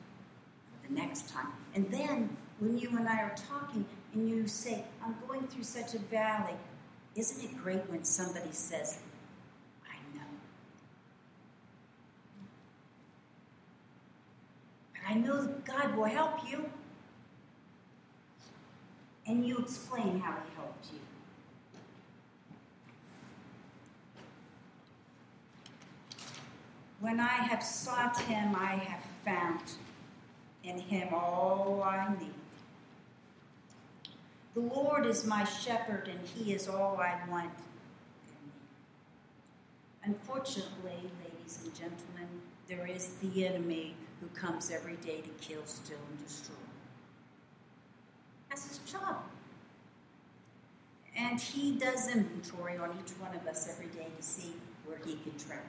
the 0.87 0.95
next 0.95 1.29
time. 1.29 1.53
And 1.75 1.91
then 1.91 2.37
when 2.59 2.79
you 2.79 2.91
and 2.97 3.09
I 3.09 3.23
are 3.23 3.35
talking 3.49 3.85
and 4.13 4.29
you 4.29 4.47
say, 4.47 4.85
I'm 5.05 5.17
going 5.27 5.47
through 5.49 5.65
such 5.65 5.95
a 5.95 5.99
valley, 5.99 6.55
isn't 7.17 7.45
it 7.45 7.57
great 7.63 7.89
when 7.91 8.05
somebody 8.05 8.53
says, 8.53 8.99
I 9.89 9.97
know? 10.17 10.25
But 14.93 15.11
I 15.11 15.15
know 15.15 15.55
God 15.65 15.97
will 15.97 16.05
help 16.05 16.49
you. 16.51 16.69
And 19.27 19.47
you 19.47 19.59
explain 19.59 20.21
how 20.21 20.33
He 20.33 20.55
helped 20.57 20.93
you. 20.93 20.99
When 27.01 27.19
I 27.19 27.29
have 27.29 27.63
sought 27.63 28.21
him, 28.21 28.55
I 28.55 28.75
have 28.75 29.03
found 29.25 29.63
in 30.63 30.79
him 30.79 31.15
all 31.15 31.83
I 31.83 32.15
need. 32.21 32.35
The 34.53 34.61
Lord 34.61 35.07
is 35.07 35.25
my 35.25 35.45
shepherd, 35.45 36.09
and 36.09 36.21
he 36.27 36.53
is 36.53 36.69
all 36.69 36.99
I 37.01 37.19
want. 37.31 37.51
Unfortunately, 40.05 41.11
ladies 41.25 41.61
and 41.65 41.75
gentlemen, 41.75 42.29
there 42.69 42.87
is 42.87 43.15
the 43.23 43.47
enemy 43.47 43.95
who 44.21 44.27
comes 44.29 44.71
every 44.71 44.97
day 44.97 45.23
to 45.23 45.31
kill, 45.47 45.65
steal, 45.65 45.97
and 46.11 46.27
destroy. 46.27 46.55
That's 48.51 48.69
his 48.69 48.79
job. 48.93 49.23
And 51.17 51.41
he 51.41 51.77
does 51.77 52.09
inventory 52.09 52.77
on 52.77 52.91
each 53.03 53.13
one 53.13 53.35
of 53.35 53.47
us 53.47 53.69
every 53.71 53.87
day 53.87 54.09
to 54.17 54.23
see 54.23 54.53
where 54.85 54.99
he 54.99 55.15
can 55.15 55.39
trap. 55.39 55.65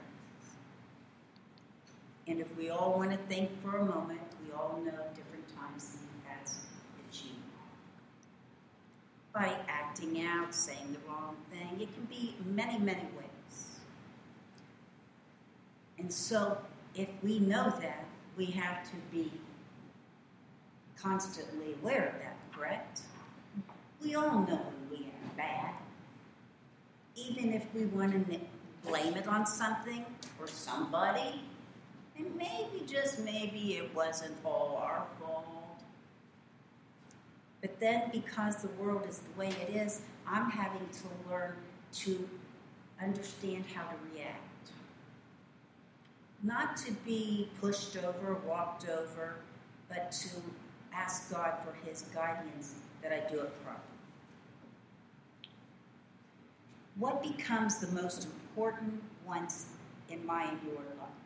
And 2.26 2.40
if 2.40 2.46
we 2.56 2.70
all 2.70 2.94
want 2.96 3.10
to 3.10 3.16
think 3.16 3.50
for 3.62 3.78
a 3.78 3.84
moment, 3.84 4.20
we 4.44 4.52
all 4.52 4.80
know 4.84 4.92
different 5.14 5.44
times 5.56 5.96
has 6.26 6.58
achieved. 7.08 7.34
By 9.34 9.52
acting 9.68 10.24
out, 10.24 10.54
saying 10.54 10.92
the 10.92 11.10
wrong 11.10 11.36
thing, 11.50 11.80
it 11.80 11.92
can 11.94 12.04
be 12.04 12.36
many, 12.44 12.78
many 12.78 13.02
ways. 13.16 13.70
And 15.98 16.12
so, 16.12 16.58
if 16.94 17.08
we 17.22 17.38
know 17.38 17.72
that, 17.80 18.04
we 18.36 18.46
have 18.46 18.84
to 18.84 18.96
be 19.10 19.30
constantly 20.96 21.74
aware 21.82 22.06
of 22.06 22.14
that, 22.20 22.36
correct? 22.52 23.00
We 24.02 24.14
all 24.14 24.40
know 24.40 24.60
when 24.60 24.90
we 24.90 25.06
are 25.06 25.36
bad. 25.36 25.74
Even 27.14 27.52
if 27.52 27.64
we 27.74 27.84
want 27.86 28.12
to 28.30 28.38
blame 28.84 29.14
it 29.16 29.26
on 29.26 29.46
something 29.46 30.04
or 30.40 30.48
somebody, 30.48 31.40
and 32.16 32.26
maybe, 32.36 32.84
just 32.86 33.18
maybe, 33.20 33.76
it 33.76 33.94
wasn't 33.94 34.34
all 34.44 34.80
our 34.82 35.06
fault. 35.20 35.46
But 37.60 37.78
then, 37.78 38.10
because 38.12 38.56
the 38.56 38.68
world 38.80 39.06
is 39.08 39.18
the 39.18 39.38
way 39.38 39.48
it 39.48 39.74
is, 39.74 40.02
I'm 40.26 40.50
having 40.50 40.86
to 40.88 41.30
learn 41.30 41.54
to 41.94 42.28
understand 43.00 43.64
how 43.74 43.82
to 43.82 43.96
react. 44.12 44.38
Not 46.42 46.76
to 46.78 46.92
be 47.04 47.48
pushed 47.60 47.96
over, 47.96 48.34
walked 48.46 48.88
over, 48.88 49.36
but 49.88 50.10
to 50.12 50.28
ask 50.92 51.30
God 51.30 51.54
for 51.64 51.88
His 51.88 52.02
guidance 52.14 52.74
that 53.02 53.12
I 53.12 53.30
do 53.30 53.40
it 53.40 53.64
properly. 53.64 53.82
What 56.96 57.22
becomes 57.22 57.78
the 57.78 57.88
most 58.02 58.24
important 58.24 59.02
once 59.26 59.66
in 60.10 60.24
my 60.26 60.44
and 60.44 60.58
your 60.66 60.74
life? 60.74 61.21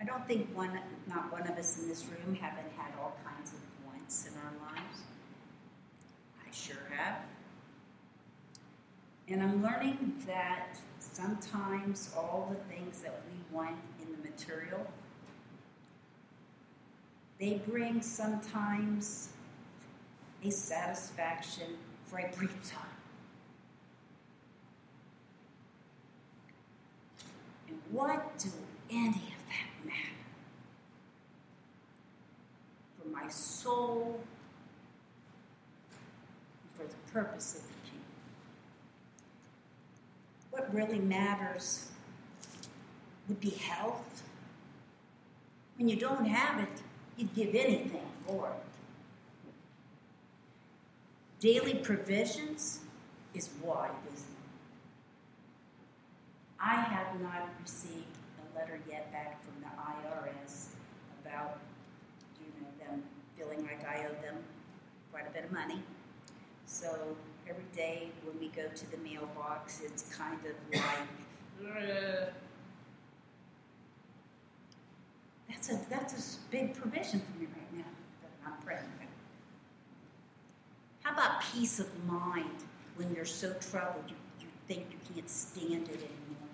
I 0.00 0.04
don't 0.04 0.26
think 0.26 0.54
one, 0.54 0.78
not 1.06 1.32
one 1.32 1.42
of 1.42 1.56
us 1.56 1.78
in 1.78 1.88
this 1.88 2.04
room 2.04 2.34
haven't 2.34 2.70
had 2.76 2.92
all 3.00 3.16
kinds 3.24 3.52
of 3.52 3.60
wants 3.86 4.26
in 4.26 4.32
our 4.34 4.74
lives. 4.74 5.00
I 6.46 6.50
sure 6.52 6.76
have. 6.96 7.18
And 9.28 9.42
I'm 9.42 9.62
learning 9.62 10.22
that 10.26 10.78
sometimes 10.98 12.10
all 12.16 12.48
the 12.50 12.74
things 12.74 13.00
that 13.00 13.22
we 13.26 13.56
want 13.56 13.76
in 14.00 14.12
the 14.12 14.28
material, 14.28 14.86
they 17.40 17.60
bring 17.66 18.02
sometimes 18.02 19.30
a 20.44 20.50
satisfaction 20.50 21.76
for 22.04 22.18
a 22.18 22.30
brief 22.36 22.54
time. 22.70 22.82
And 27.68 27.78
what 27.90 28.38
do 28.38 28.50
any 28.90 29.34
For 32.98 33.08
my 33.08 33.28
soul, 33.28 34.20
for 36.76 36.84
the 36.84 37.12
purpose 37.12 37.56
of 37.56 37.62
the 37.62 37.90
kingdom. 37.90 38.04
What 40.50 40.74
really 40.74 40.98
matters 40.98 41.88
would 43.28 43.40
be 43.40 43.50
health. 43.50 44.22
When 45.76 45.88
you 45.88 45.96
don't 45.96 46.26
have 46.26 46.60
it, 46.62 46.82
you'd 47.16 47.34
give 47.34 47.54
anything 47.54 48.06
for 48.26 48.48
it. 48.48 48.62
Daily 51.40 51.74
provisions 51.74 52.80
is 53.34 53.50
why 53.60 53.90
busy. 54.08 54.24
I 56.58 56.74
have 56.76 57.20
not 57.20 57.48
received 57.62 58.06
a 58.40 58.58
letter 58.58 58.80
yet 58.90 59.12
back 59.12 59.42
from 59.44 59.55
IRS 59.86 60.66
about, 61.24 61.58
you 62.40 62.46
know, 62.60 62.68
them 62.84 63.02
feeling 63.36 63.62
like 63.62 63.84
I 63.86 64.06
owe 64.06 64.22
them 64.22 64.36
quite 65.12 65.26
a 65.26 65.30
bit 65.30 65.44
of 65.44 65.52
money. 65.52 65.82
So 66.66 67.16
every 67.48 67.64
day 67.74 68.08
when 68.24 68.38
we 68.40 68.48
go 68.48 68.68
to 68.68 68.90
the 68.90 68.96
mailbox, 68.98 69.80
it's 69.84 70.14
kind 70.14 70.38
of 70.44 70.54
like, 70.72 72.32
that's 75.48 75.70
a 75.70 75.78
that's 75.88 76.36
a 76.36 76.50
big 76.50 76.74
provision 76.74 77.20
for 77.20 77.40
me 77.40 77.46
right 77.46 77.72
now 77.78 77.90
that 78.22 78.30
I'm 78.46 78.62
praying. 78.64 78.82
How 81.02 81.12
about 81.12 81.40
peace 81.40 81.78
of 81.78 81.86
mind 82.04 82.64
when 82.96 83.14
you're 83.14 83.24
so 83.24 83.54
troubled 83.70 84.04
you, 84.08 84.16
you 84.40 84.48
think 84.66 84.86
you 84.90 85.14
can't 85.14 85.30
stand 85.30 85.88
it 85.88 85.94
anymore? 85.94 86.50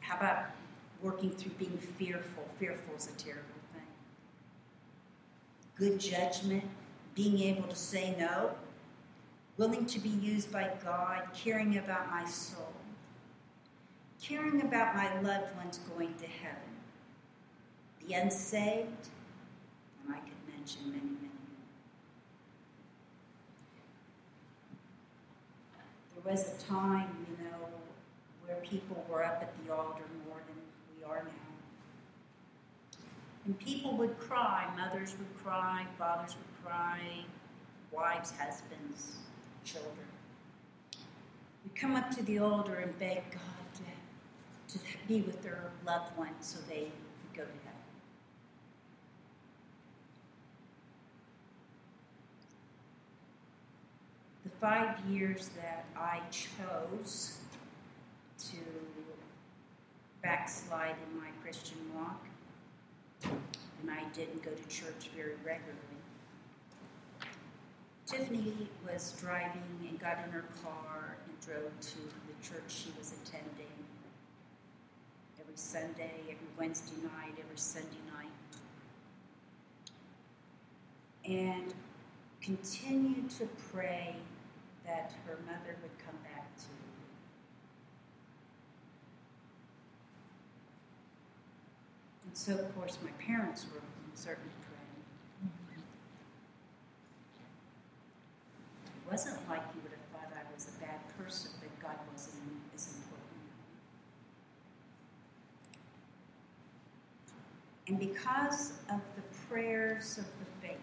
How 0.00 0.18
about 0.18 0.44
working 1.02 1.30
through 1.30 1.52
being 1.52 1.78
fearful? 1.98 2.44
Fearful 2.58 2.94
is 2.96 3.08
a 3.08 3.12
terrible 3.12 3.42
thing. 3.72 3.82
Good 5.76 6.00
judgment, 6.00 6.64
being 7.14 7.40
able 7.40 7.68
to 7.68 7.76
say 7.76 8.14
no, 8.18 8.52
willing 9.56 9.86
to 9.86 9.98
be 9.98 10.08
used 10.08 10.52
by 10.52 10.70
God, 10.84 11.22
caring 11.34 11.78
about 11.78 12.10
my 12.10 12.24
soul, 12.26 12.72
caring 14.22 14.62
about 14.62 14.94
my 14.94 15.20
loved 15.20 15.54
ones 15.56 15.80
going 15.94 16.14
to 16.14 16.26
heaven, 16.26 16.58
the 18.06 18.14
unsaved, 18.14 19.08
and 20.04 20.14
I 20.14 20.18
could 20.18 20.54
mention 20.56 20.90
many, 20.90 21.00
many 21.00 21.16
more. 21.20 21.30
There 26.22 26.32
was 26.32 26.42
a 26.48 26.66
time, 26.66 27.26
you 27.30 27.44
know, 27.44 27.68
where 28.44 28.56
people 28.56 29.06
were 29.08 29.24
up 29.24 29.38
at 29.42 29.52
the 29.64 29.72
altar 29.72 30.04
more 30.28 30.40
than 30.46 30.55
And 33.46 33.58
people 33.60 33.96
would 33.96 34.18
cry, 34.18 34.68
mothers 34.76 35.14
would 35.18 35.44
cry, 35.44 35.86
fathers 35.96 36.34
would 36.34 36.64
cry, 36.64 36.98
wives, 37.92 38.32
husbands, 38.36 39.18
children. 39.64 39.92
We 41.64 41.80
come 41.80 41.94
up 41.94 42.10
to 42.16 42.22
the 42.24 42.40
altar 42.40 42.74
and 42.76 42.98
beg 42.98 43.22
God 43.30 43.40
to, 44.68 44.78
to 44.78 44.84
be 45.06 45.20
with 45.20 45.42
their 45.42 45.70
loved 45.86 46.16
ones 46.18 46.34
so 46.40 46.58
they 46.68 46.90
could 46.90 47.36
go 47.36 47.42
to 47.42 47.48
heaven. 47.64 47.76
The 54.42 54.50
five 54.60 54.98
years 55.08 55.50
that 55.56 55.84
I 55.96 56.20
chose 56.30 57.38
to 58.50 58.56
backslide 60.26 60.96
in 61.08 61.20
my 61.20 61.28
Christian 61.40 61.78
walk, 61.94 62.26
and 63.22 63.88
I 63.88 64.02
didn't 64.12 64.42
go 64.42 64.50
to 64.50 64.62
church 64.68 65.08
very 65.14 65.36
regularly. 65.44 65.78
Tiffany 68.06 68.66
was 68.84 69.14
driving 69.20 69.62
and 69.88 70.00
got 70.00 70.18
in 70.24 70.32
her 70.32 70.46
car 70.64 71.16
and 71.24 71.40
drove 71.46 71.70
to 71.80 71.98
the 71.98 72.34
church 72.42 72.64
she 72.66 72.88
was 72.98 73.12
attending 73.12 73.70
every 75.40 75.54
Sunday, 75.56 76.14
every 76.22 76.48
Wednesday 76.58 77.00
night, 77.04 77.34
every 77.38 77.56
Sunday 77.56 78.02
night. 78.12 78.26
And 81.24 81.72
continued 82.42 83.30
to 83.30 83.48
pray 83.72 84.16
that 84.84 85.12
her 85.24 85.38
mother 85.46 85.76
would 85.82 85.98
come 86.04 86.16
back 86.24 86.56
to 86.56 86.66
And 92.25 92.25
so, 92.36 92.52
of 92.52 92.74
course, 92.76 92.98
my 93.02 93.10
parents 93.24 93.64
were 93.72 93.80
certainly 94.14 94.50
praying. 94.60 95.04
It 98.84 99.10
wasn't 99.10 99.48
like 99.48 99.62
you 99.74 99.80
would 99.82 99.92
have 99.92 100.06
thought 100.12 100.30
I 100.36 100.42
was 100.54 100.68
a 100.68 100.72
bad 100.80 101.00
person, 101.18 101.50
but 101.60 101.70
God 101.80 101.96
wasn't 102.12 102.36
as 102.74 102.88
important. 102.88 103.16
And 107.88 107.98
because 107.98 108.72
of 108.90 109.00
the 109.16 109.22
prayers 109.48 110.18
of 110.18 110.26
the 110.38 110.46
faith, 110.60 110.76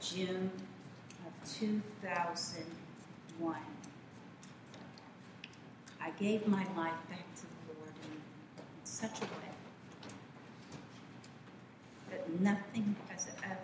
June 0.00 0.50
of 1.26 1.32
2001, 1.58 3.56
I 6.02 6.10
gave 6.18 6.46
my 6.48 6.64
life 6.76 6.94
back 7.10 7.34
to 7.36 7.42
the 7.42 7.74
Lord 7.78 7.92
in, 8.04 8.12
in 8.12 8.84
such 9.00 9.22
a 9.22 9.24
way 9.24 9.50
that 12.10 12.40
nothing 12.40 12.94
has 13.08 13.28
ever 13.42 13.56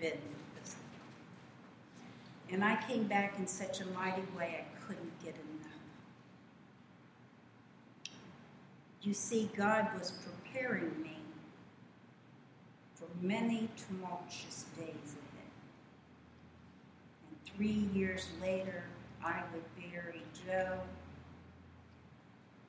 been 0.00 0.10
the 0.10 0.68
same. 0.68 0.78
And 2.50 2.64
I 2.64 2.82
came 2.88 3.04
back 3.04 3.38
in 3.38 3.46
such 3.46 3.80
a 3.80 3.86
mighty 3.86 4.24
way 4.36 4.64
I 4.64 4.84
couldn't 4.84 5.24
get 5.24 5.34
enough. 5.34 5.72
You 9.02 9.14
see, 9.14 9.50
God 9.56 9.88
was 9.96 10.10
preparing 10.10 11.00
me 11.00 11.16
for 12.94 13.06
many 13.20 13.68
tumultuous 13.86 14.64
days 14.76 14.88
ahead. 14.88 15.52
And 17.28 17.56
three 17.56 17.88
years 17.94 18.26
later, 18.40 18.82
I 19.24 19.42
would 19.52 19.90
bury 19.90 20.22
Joe. 20.44 20.80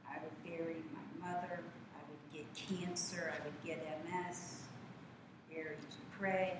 I 0.08 0.18
would 0.22 0.44
bury 0.52 0.76
my 0.94 1.28
mother. 1.32 1.60
Cancer. 2.56 3.34
I 3.34 3.44
would 3.44 3.64
get 3.66 3.86
MS. 4.06 4.62
Bury 5.52 5.76
Craig. 6.18 6.58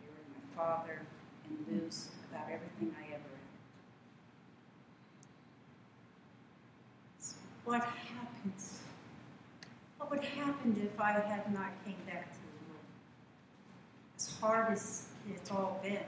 Bury 0.00 0.24
my 0.32 0.56
father. 0.56 1.00
And 1.48 1.82
lose 1.82 2.08
about 2.30 2.46
everything 2.46 2.94
I 2.98 3.04
ever 3.06 3.14
had. 3.14 3.20
So 7.18 7.36
what 7.64 7.82
happens? 7.82 8.80
What 9.98 10.10
would 10.10 10.24
happen 10.24 10.80
if 10.82 10.98
I 11.00 11.12
had 11.12 11.52
not 11.52 11.72
came 11.84 11.96
back 12.06 12.30
to 12.32 12.38
the 12.38 12.68
Lord? 12.68 12.86
As 14.16 14.38
hard 14.40 14.72
as 14.72 15.06
it's 15.28 15.50
all 15.50 15.80
been, 15.82 15.98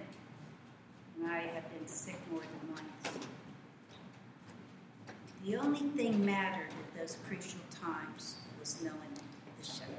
and 1.17 1.31
I 1.31 1.39
have 1.39 1.71
been 1.73 1.87
sick 1.87 2.17
more 2.31 2.41
than 2.41 2.71
once. 2.73 3.27
The 5.45 5.57
only 5.57 5.81
thing 5.97 6.25
mattered 6.25 6.69
at 6.71 6.99
those 6.99 7.17
crucial 7.27 7.61
times 7.83 8.37
was 8.59 8.81
knowing 8.83 8.97
the 9.61 9.65
shepherd. 9.65 9.95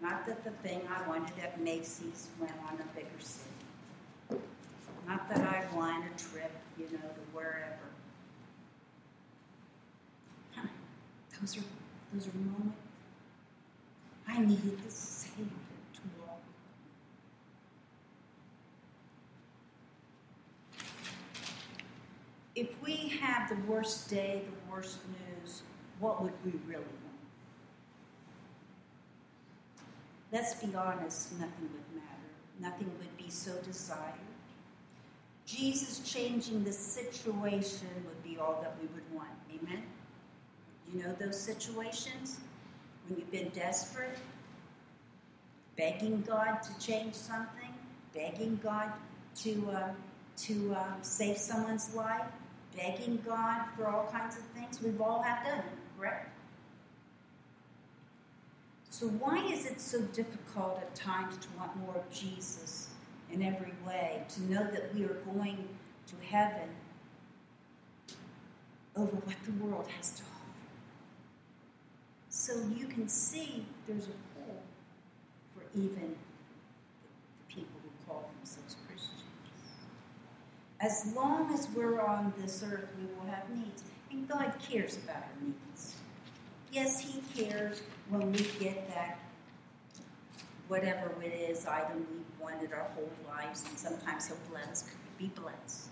Not 0.00 0.26
that 0.26 0.42
the 0.44 0.50
thing 0.66 0.80
I 0.88 1.08
wanted 1.08 1.38
at 1.42 1.60
Macy's 1.60 2.28
went 2.40 2.52
on 2.68 2.74
a 2.74 2.96
bigger 2.96 3.08
city. 3.20 4.42
Not 5.06 5.28
that 5.28 5.40
I 5.40 5.64
won 5.76 6.02
a 6.02 6.18
trip, 6.18 6.50
you 6.78 6.86
know, 6.86 6.98
to 6.98 7.20
wherever. 7.32 7.76
Huh. 10.54 10.68
Those 11.40 11.58
are 11.58 11.64
those 12.12 12.26
are 12.28 12.36
moments. 12.36 12.76
I 14.28 14.38
needed 14.40 14.78
the 14.84 14.90
Savior 14.90 15.44
to 15.94 16.00
walk. 16.20 16.40
If 22.54 22.68
we 22.82 23.11
have 23.22 23.48
the 23.48 23.72
worst 23.72 24.10
day, 24.10 24.42
the 24.44 24.72
worst 24.72 24.98
news, 25.08 25.62
what 26.00 26.20
would 26.22 26.32
we 26.44 26.52
really 26.66 26.82
want? 26.82 26.88
Let's 30.32 30.54
be 30.54 30.74
honest, 30.74 31.32
nothing 31.32 31.70
would 31.72 31.94
matter. 31.94 32.08
Nothing 32.60 32.90
would 32.98 33.16
be 33.16 33.30
so 33.30 33.52
desired. 33.64 34.14
Jesus 35.46 36.00
changing 36.10 36.64
the 36.64 36.72
situation 36.72 37.88
would 38.06 38.22
be 38.24 38.38
all 38.38 38.60
that 38.62 38.74
we 38.80 38.88
would 38.88 39.04
want. 39.14 39.30
Amen? 39.54 39.82
You 40.92 41.02
know 41.02 41.14
those 41.20 41.38
situations? 41.38 42.40
When 43.06 43.18
you've 43.18 43.30
been 43.30 43.50
desperate? 43.50 44.18
Begging 45.76 46.24
God 46.26 46.58
to 46.62 46.86
change 46.86 47.14
something? 47.14 47.72
Begging 48.14 48.58
God 48.62 48.92
to, 49.36 49.70
uh, 49.72 49.90
to 50.38 50.74
uh, 50.74 50.84
save 51.02 51.36
someone's 51.36 51.94
life? 51.94 52.26
Begging 52.76 53.22
God 53.26 53.62
for 53.76 53.88
all 53.88 54.08
kinds 54.10 54.36
of 54.36 54.42
things? 54.54 54.80
We've 54.82 55.00
all 55.00 55.22
have 55.22 55.44
done 55.44 55.62
correct? 55.98 56.28
So, 58.90 59.06
why 59.06 59.44
is 59.46 59.66
it 59.66 59.80
so 59.80 60.00
difficult 60.00 60.78
at 60.78 60.94
times 60.94 61.36
to 61.38 61.48
want 61.58 61.74
more 61.76 61.96
of 61.96 62.10
Jesus 62.12 62.88
in 63.32 63.42
every 63.42 63.72
way, 63.86 64.22
to 64.34 64.42
know 64.42 64.64
that 64.70 64.94
we 64.94 65.04
are 65.04 65.16
going 65.34 65.66
to 66.06 66.14
heaven 66.26 66.68
over 68.94 69.16
what 69.16 69.36
the 69.44 69.64
world 69.64 69.88
has 69.96 70.12
to 70.12 70.22
offer? 70.22 70.30
So, 72.28 72.52
you 72.76 72.86
can 72.86 73.08
see 73.08 73.64
there's 73.86 74.06
a 74.06 74.18
pull 74.34 74.62
for 75.54 75.62
even 75.74 76.14
the 77.02 77.54
people 77.54 77.80
who 77.82 77.90
call 78.06 78.30
themselves 78.38 78.76
Christians. 78.86 79.22
As 80.82 81.12
long 81.14 81.54
as 81.54 81.68
we're 81.76 82.00
on 82.00 82.32
this 82.40 82.64
earth, 82.68 82.88
we 82.98 83.06
will 83.14 83.32
have 83.32 83.48
needs, 83.50 83.84
and 84.10 84.28
God 84.28 84.52
cares 84.60 84.96
about 84.96 85.22
our 85.22 85.46
needs. 85.46 85.94
Yes, 86.72 86.98
He 86.98 87.22
cares 87.40 87.82
when 88.08 88.32
we 88.32 88.44
get 88.58 88.88
that 88.88 89.20
whatever 90.66 91.12
it 91.22 91.32
is 91.32 91.66
item 91.66 92.04
we 92.10 92.44
wanted 92.44 92.72
our 92.72 92.88
whole 92.96 93.10
lives, 93.28 93.62
and 93.68 93.78
sometimes 93.78 94.26
He'll 94.26 94.36
let 94.52 94.82
be 95.18 95.30
blessed. 95.40 95.86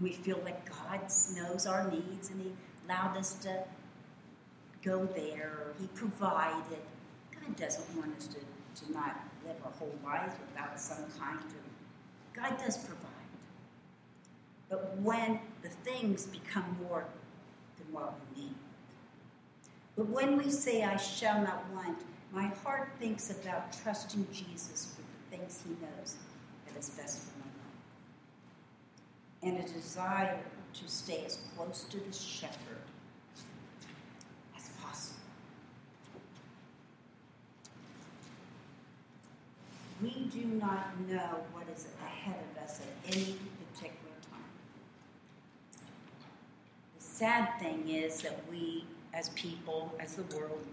We 0.00 0.12
feel 0.12 0.40
like 0.44 0.70
God 0.70 1.00
knows 1.34 1.66
our 1.66 1.90
needs 1.90 2.30
and 2.30 2.42
He 2.42 2.52
allowed 2.86 3.16
us 3.16 3.34
to 3.40 3.64
go 4.84 5.04
there, 5.16 5.72
He 5.80 5.88
provided. 5.88 6.78
God 7.32 7.56
doesn't 7.56 7.96
want 7.96 8.16
us 8.18 8.28
to, 8.28 8.84
to 8.84 8.92
not 8.92 9.20
live 9.44 9.56
our 9.64 9.72
whole 9.72 9.98
lives 10.04 10.36
without 10.48 10.78
some 10.78 11.04
kind 11.18 11.40
of. 11.40 12.40
God 12.40 12.56
does 12.58 12.76
provide. 12.76 13.13
But 14.74 14.98
when 14.98 15.38
the 15.62 15.68
things 15.68 16.26
become 16.26 16.64
more 16.88 17.04
than 17.78 17.92
what 17.92 18.14
we 18.34 18.42
need, 18.42 18.54
but 19.96 20.08
when 20.08 20.36
we 20.36 20.50
say, 20.50 20.82
I 20.82 20.96
shall 20.96 21.40
not 21.40 21.64
want, 21.72 21.98
my 22.32 22.48
heart 22.64 22.90
thinks 22.98 23.30
about 23.30 23.72
trusting 23.84 24.26
Jesus 24.32 24.96
for 24.96 25.02
the 25.02 25.36
things 25.36 25.62
he 25.64 25.70
knows 25.80 26.16
that 26.66 26.76
is 26.76 26.90
best 26.90 27.20
for 27.20 27.38
my 27.38 27.46
life. 29.52 29.54
And 29.56 29.58
a 29.64 29.72
desire 29.72 30.40
to 30.72 30.88
stay 30.88 31.22
as 31.24 31.38
close 31.56 31.84
to 31.90 31.98
the 31.98 32.12
shepherd 32.12 32.82
as 34.56 34.68
possible. 34.82 35.20
We 40.02 40.28
do 40.32 40.44
not 40.46 40.98
know 41.08 41.44
what 41.52 41.68
is 41.72 41.86
ahead 42.04 42.40
of 42.56 42.64
us 42.64 42.80
at 42.80 43.14
any 43.14 43.36
particular 43.74 44.14
time. 44.30 44.40
The 46.98 47.03
sad 47.14 47.48
thing 47.60 47.88
is 47.88 48.22
that 48.22 48.40
we 48.50 48.84
as 49.12 49.28
people, 49.30 49.94
as 50.00 50.16
the 50.16 50.36
world. 50.36 50.66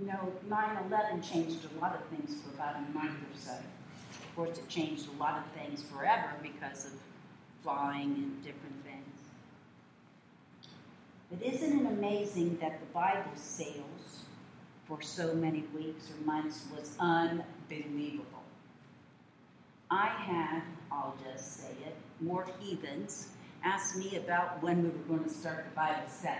You 0.00 0.06
know, 0.06 0.32
9 0.48 0.78
11 0.90 1.22
changed 1.22 1.58
a 1.76 1.80
lot 1.80 1.94
of 1.94 2.02
things 2.06 2.40
for 2.40 2.54
about 2.54 2.76
a 2.76 2.98
month 2.98 3.18
or 3.18 3.38
so. 3.38 3.52
Of 3.52 4.34
course, 4.36 4.56
it 4.56 4.66
changed 4.70 5.06
a 5.14 5.20
lot 5.20 5.36
of 5.36 5.44
things 5.52 5.82
forever 5.82 6.30
because 6.42 6.86
of 6.86 6.92
flying 7.62 8.14
and 8.14 8.42
different 8.42 8.82
things. 8.84 9.20
But 11.30 11.46
isn't 11.46 11.80
it 11.80 11.86
amazing 11.86 12.56
that 12.62 12.80
the 12.80 12.86
Bible 12.86 13.32
sales 13.34 14.24
for 14.86 15.02
so 15.02 15.34
many 15.34 15.64
weeks 15.74 16.08
or 16.10 16.24
months 16.24 16.64
was 16.74 16.96
unbelievable? 16.98 18.24
I 19.90 20.06
had, 20.06 20.62
I'll 20.90 21.16
just 21.22 21.58
say 21.58 21.72
it, 21.84 21.94
more 22.22 22.46
heathens 22.60 23.28
asked 23.64 23.96
me 23.96 24.16
about 24.16 24.62
when 24.62 24.82
we 24.82 24.88
were 24.88 25.16
going 25.16 25.24
to 25.24 25.30
start 25.30 25.64
the 25.64 25.74
Bible 25.74 26.08
study. 26.08 26.36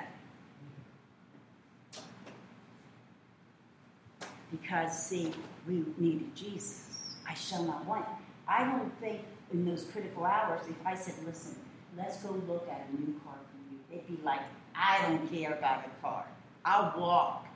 Because, 4.51 5.07
see, 5.07 5.33
we 5.67 5.85
needed 5.97 6.35
Jesus. 6.35 7.17
I 7.29 7.35
shall 7.35 7.65
not 7.65 7.87
want. 7.87 8.05
I 8.47 8.65
don't 8.65 8.93
think 9.01 9.23
in 9.53 9.65
those 9.65 9.85
critical 9.85 10.25
hours, 10.25 10.61
if 10.69 10.87
I 10.87 10.95
said, 10.95 11.15
listen, 11.25 11.57
let's 11.97 12.19
go 12.19 12.31
look 12.49 12.69
at 12.69 12.87
a 12.89 13.01
new 13.01 13.19
car 13.25 13.35
for 13.35 13.73
you, 13.73 13.79
they'd 13.91 14.07
be 14.07 14.23
like, 14.23 14.41
I 14.75 15.01
don't 15.03 15.33
care 15.33 15.53
about 15.53 15.85
the 15.85 15.91
car. 16.03 16.27
I'll 16.65 16.99
walk 16.99 17.47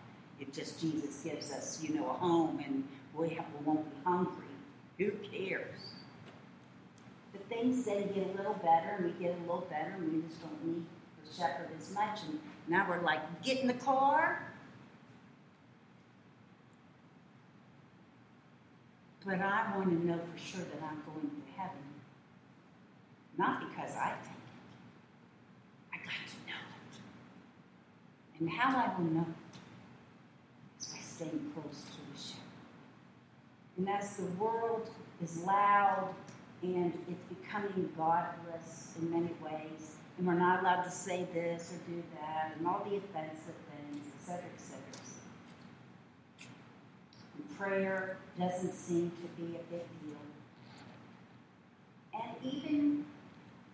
if 0.41 0.53
just 0.53 0.81
Jesus 0.81 1.23
gives 1.23 1.53
us, 1.53 1.83
you 1.83 1.95
know, 1.95 2.09
a 2.11 2.13
home 2.13 2.63
and 2.65 2.85
we, 3.15 3.31
have, 3.31 3.47
we 3.59 3.65
won't 3.65 3.85
be 3.91 4.01
hungry. 4.05 4.47
Who 4.99 5.11
cares? 5.31 5.95
Things 7.49 7.85
then 7.85 8.09
get 8.13 8.27
a 8.27 8.37
little 8.37 8.55
better, 8.55 8.97
and 8.99 9.05
we 9.07 9.13
get 9.25 9.37
a 9.37 9.41
little 9.43 9.67
better, 9.71 9.95
and 9.99 10.13
we 10.13 10.29
just 10.29 10.41
don't 10.43 10.65
need 10.67 10.85
the 11.25 11.35
shepherd 11.37 11.69
as 11.79 11.95
much. 11.95 12.21
And 12.29 12.41
now 12.69 12.87
we're 12.89 13.03
like, 13.03 13.21
get 13.43 13.61
in 13.61 13.69
the 13.69 13.75
car. 13.75 14.43
But 19.25 19.41
I 19.41 19.77
want 19.77 19.89
to 19.89 20.07
know 20.07 20.19
for 20.33 20.39
sure 20.39 20.61
that 20.61 20.83
I'm 20.83 21.03
going 21.05 21.31
to 21.31 21.61
heaven. 21.61 21.77
Not 23.39 23.61
because 23.61 23.95
I 23.97 24.15
think 24.23 24.37
it. 24.37 25.95
I 25.95 25.97
got 25.99 26.13
to 26.31 26.37
know 26.49 26.63
it. 26.91 28.41
And 28.41 28.51
how 28.51 28.77
I 28.77 28.99
will 28.99 29.11
know 29.11 29.27
it 29.29 30.81
is 30.81 30.87
by 30.87 30.99
staying 31.01 31.53
close 31.55 31.83
to 31.83 32.13
the 32.13 32.19
shepherd. 32.19 32.43
And 33.79 33.89
as 33.89 34.17
the 34.17 34.27
world 34.43 34.89
is 35.23 35.39
loud 35.45 36.15
and 36.63 36.93
it's 37.09 37.41
becoming 37.41 37.91
godless 37.97 38.95
in 38.99 39.11
many 39.11 39.35
ways, 39.43 39.97
and 40.19 40.27
we're 40.27 40.35
not 40.35 40.61
allowed 40.61 40.83
to 40.83 40.91
say 40.91 41.27
this 41.33 41.73
or 41.73 41.91
do 41.91 42.03
that, 42.21 42.55
and 42.57 42.67
all 42.67 42.85
the 42.89 42.97
offensive 42.97 43.55
things, 43.71 44.07
etc., 44.21 44.45
etc. 44.55 44.81
And 47.37 47.59
prayer 47.59 48.17
doesn't 48.39 48.75
seem 48.75 49.11
to 49.11 49.43
be 49.43 49.57
a 49.57 49.63
big 49.71 49.85
deal. 50.03 50.17
And 52.15 52.53
even 52.53 53.05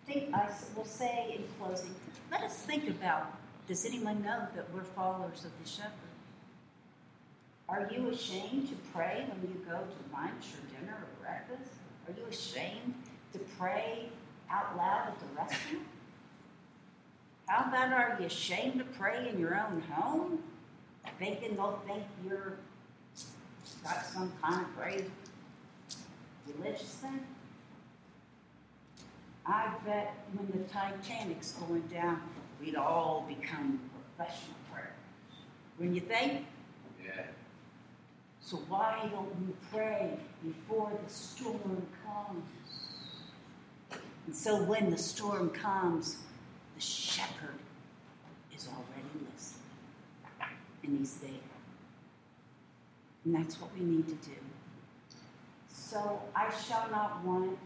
think, 0.06 0.34
I 0.34 0.48
will 0.76 0.84
say 0.84 1.36
in 1.36 1.44
closing, 1.58 1.94
let 2.30 2.42
us 2.42 2.56
think 2.58 2.88
about 2.88 3.38
does 3.68 3.86
anyone 3.86 4.22
know 4.22 4.46
that 4.56 4.72
we're 4.74 4.82
followers 4.82 5.44
of 5.44 5.52
the 5.62 5.68
shepherd? 5.68 5.92
Are 7.68 7.88
you 7.92 8.08
ashamed 8.08 8.68
to 8.68 8.74
pray 8.92 9.24
when 9.28 9.40
you 9.40 9.60
go 9.64 9.78
to 9.78 10.12
lunch 10.12 10.46
or 10.52 10.80
dinner 10.80 10.96
or 10.98 11.24
breakfast? 11.24 11.72
Are 12.06 12.12
you 12.16 12.26
ashamed 12.28 12.94
to 13.32 13.38
pray 13.58 14.08
out 14.50 14.76
loud 14.76 15.08
at 15.08 15.20
the 15.20 15.26
restaurant? 15.36 15.86
How 17.46 17.68
about 17.68 17.92
are 17.92 18.16
you 18.18 18.26
ashamed 18.26 18.78
to 18.78 18.84
pray 18.84 19.28
in 19.28 19.38
your 19.38 19.54
own 19.54 19.80
home? 19.90 20.42
Thinking 21.18 21.54
they'll 21.54 21.80
think 21.86 22.02
you're 22.26 22.54
got 23.84 24.04
some 24.06 24.32
kind 24.42 24.62
of 24.62 24.76
crazy 24.76 25.10
religious 26.56 26.82
thing? 26.82 27.20
I 29.44 29.74
bet 29.84 30.14
when 30.34 30.46
the 30.46 30.68
Titanic's 30.68 31.52
going 31.52 31.82
down, 31.82 32.22
we'd 32.60 32.76
all 32.76 33.26
become 33.28 33.80
professional 34.16 34.56
prayers. 34.72 34.88
Wouldn't 35.78 35.96
you 35.96 36.02
think? 36.02 36.46
Yeah. 37.04 37.22
So 38.44 38.56
why 38.68 39.08
don't 39.10 39.34
we 39.40 39.54
pray 39.70 40.18
before 40.44 40.90
the 41.02 41.12
storm 41.12 41.86
comes? 42.04 42.42
And 44.26 44.34
so 44.34 44.62
when 44.64 44.90
the 44.90 44.98
storm 44.98 45.50
comes, 45.50 46.18
the 46.74 46.80
shepherd 46.80 47.58
is 48.54 48.68
already 48.68 49.26
listening. 49.32 49.62
And 50.82 50.98
he's 50.98 51.14
there. 51.16 51.30
And 53.24 53.34
that's 53.34 53.60
what 53.60 53.70
we 53.78 53.84
need 53.84 54.08
to 54.08 54.28
do. 54.28 54.36
So 55.68 56.20
I 56.34 56.52
shall 56.66 56.90
not 56.90 57.24
want, 57.24 57.58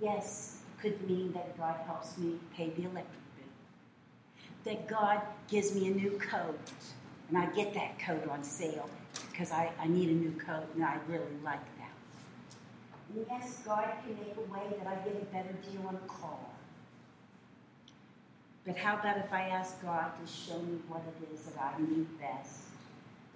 yes, 0.00 0.60
could 0.80 1.08
mean 1.08 1.32
that 1.32 1.58
God 1.58 1.76
helps 1.86 2.16
me 2.18 2.38
pay 2.56 2.70
the 2.70 2.82
electric 2.82 3.06
bill. 3.36 3.46
That 4.64 4.86
God 4.86 5.20
gives 5.48 5.74
me 5.74 5.88
a 5.88 5.94
new 5.94 6.12
coat, 6.18 6.70
and 7.28 7.38
I 7.38 7.46
get 7.46 7.74
that 7.74 7.98
coat 7.98 8.28
on 8.28 8.44
sale 8.44 8.88
because 9.32 9.50
I, 9.50 9.72
I 9.80 9.88
need 9.88 10.10
a 10.10 10.12
new 10.12 10.32
coat 10.32 10.68
and 10.74 10.84
I 10.84 10.98
really 11.08 11.24
like 11.42 11.64
that. 11.78 11.90
And 13.14 13.26
yes, 13.28 13.60
God 13.64 13.88
can 14.04 14.14
make 14.18 14.36
a 14.36 14.52
way 14.52 14.76
that 14.78 14.86
I 14.86 14.94
get 15.08 15.20
a 15.20 15.24
better 15.26 15.54
deal 15.70 15.86
on 15.88 15.96
a 15.96 16.06
car. 16.06 16.38
But 18.64 18.76
how 18.76 18.94
about 18.94 19.16
if 19.16 19.32
I 19.32 19.48
ask 19.48 19.82
God 19.82 20.12
to 20.20 20.32
show 20.32 20.58
me 20.58 20.78
what 20.86 21.00
it 21.00 21.34
is 21.34 21.42
that 21.46 21.74
I 21.76 21.80
need 21.80 22.06
best? 22.20 22.60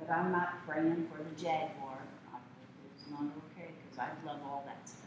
That 0.00 0.16
I'm 0.16 0.30
not 0.30 0.64
praying 0.66 1.08
for 1.10 1.22
the 1.22 1.42
Jaguar. 1.42 1.98
It's 2.94 3.10
not 3.10 3.22
okay 3.22 3.70
because 3.82 3.98
I 3.98 4.26
love 4.26 4.38
all 4.44 4.62
that 4.66 4.86
stuff. 4.86 5.00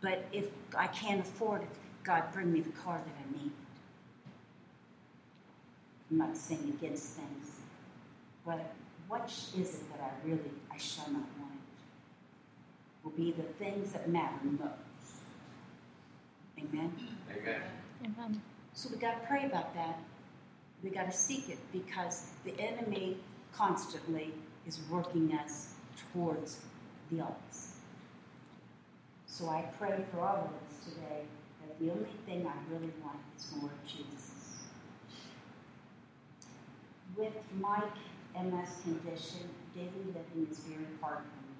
But 0.00 0.24
if 0.32 0.48
I 0.76 0.86
can't 0.88 1.20
afford 1.20 1.62
it, 1.62 1.68
God, 2.02 2.24
bring 2.32 2.52
me 2.52 2.60
the 2.60 2.70
car 2.70 2.98
that 2.98 3.06
I 3.06 3.42
need. 3.42 3.52
I'm 6.10 6.18
not 6.18 6.36
saying 6.36 6.76
against 6.80 7.14
things, 7.14 7.60
but 8.44 8.72
what 9.10 9.26
is 9.28 9.74
it 9.74 9.90
that 9.90 10.00
I 10.00 10.26
really, 10.26 10.52
I 10.72 10.78
shall 10.78 11.10
not 11.10 11.26
want? 11.40 11.50
Will 13.02 13.10
be 13.10 13.32
the 13.32 13.42
things 13.42 13.92
that 13.92 14.08
matter 14.08 14.36
most. 14.44 14.70
Amen. 16.56 16.92
Amen. 17.28 17.60
Amen. 18.04 18.42
So 18.72 18.88
we 18.92 18.98
got 18.98 19.20
to 19.20 19.26
pray 19.26 19.46
about 19.46 19.74
that. 19.74 19.98
We 20.84 20.90
got 20.90 21.10
to 21.10 21.16
seek 21.16 21.48
it 21.48 21.58
because 21.72 22.28
the 22.44 22.54
enemy 22.60 23.16
constantly 23.52 24.32
is 24.66 24.78
working 24.88 25.34
us 25.34 25.74
towards 26.12 26.60
the 27.10 27.20
opposite. 27.20 27.74
So 29.26 29.48
I 29.48 29.64
pray 29.76 30.04
for 30.12 30.20
all 30.20 30.36
of 30.36 30.44
us 30.44 30.84
today 30.84 31.22
that 31.66 31.78
the 31.80 31.90
only 31.90 32.14
thing 32.26 32.46
I 32.46 32.72
really 32.72 32.92
want 33.02 33.18
is 33.36 33.50
more 33.56 33.70
of 33.70 33.86
Jesus. 33.88 34.30
With 37.16 37.34
MS 38.34 38.82
condition, 38.82 39.50
daily 39.74 40.06
living 40.06 40.46
is 40.50 40.58
very 40.60 40.86
hard 41.00 41.18
for 41.18 41.42
me. 41.42 41.56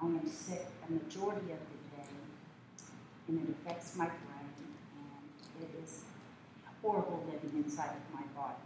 I 0.00 0.06
am 0.06 0.28
sick 0.28 0.66
a 0.88 0.92
majority 0.92 1.52
of 1.52 1.60
the 1.60 1.96
day, 1.96 2.08
and 3.28 3.48
it 3.48 3.54
affects 3.54 3.96
my 3.96 4.06
brain, 4.06 4.52
and 4.96 5.62
it 5.62 5.84
is 5.84 6.02
horrible 6.82 7.24
living 7.30 7.64
inside 7.64 7.90
of 7.90 8.14
my 8.14 8.22
body. 8.34 8.56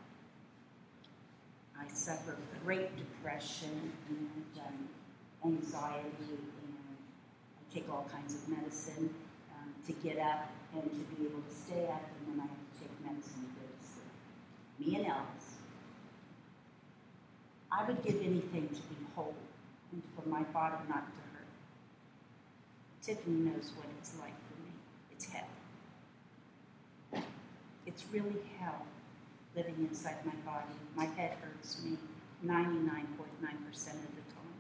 I 1.79 1.93
suffer 1.93 2.37
great 2.65 2.97
depression 2.97 3.93
and 4.09 4.31
um, 4.65 4.89
anxiety, 5.45 6.09
and 6.31 6.75
I 7.59 7.75
take 7.75 7.91
all 7.91 8.09
kinds 8.11 8.35
of 8.35 8.49
medicine 8.49 9.15
um, 9.55 9.75
to 9.87 9.93
get 9.93 10.19
up 10.19 10.51
and 10.73 10.83
to 10.83 11.17
be 11.17 11.27
able 11.27 11.43
to 11.43 11.55
stay 11.55 11.85
up, 11.87 12.03
and 12.19 12.33
then 12.33 12.41
I 12.41 12.49
have 12.49 12.57
to 12.57 12.81
take 12.81 12.93
medicine 13.05 13.43
to 13.43 13.61
go 13.61 13.67
to 13.67 13.87
sleep. 13.87 14.95
Me 14.95 14.97
and 14.97 15.07
Elvis. 15.13 15.46
I 17.77 17.85
would 17.85 18.03
give 18.03 18.17
anything 18.23 18.69
to 18.69 18.75
be 18.75 18.97
whole 19.15 19.35
and 19.93 20.03
for 20.17 20.27
my 20.29 20.43
body 20.45 20.77
not 20.89 21.05
to 21.07 21.21
hurt. 21.35 21.47
Tiffany 23.03 23.51
knows 23.51 23.73
what 23.77 23.87
it's 23.99 24.15
like 24.19 24.35
for 24.49 24.61
me. 24.63 24.71
It's 25.13 25.27
hell. 25.27 27.23
It's 27.85 28.05
really 28.11 28.41
hell 28.59 28.87
living 29.55 29.77
inside 29.91 30.17
my 30.25 30.35
body. 30.51 30.73
My 30.95 31.05
head 31.05 31.37
hurts 31.43 31.83
me 31.83 31.99
99.9% 32.45 32.55
of 32.55 33.77
the 33.77 34.25
time. 34.33 34.57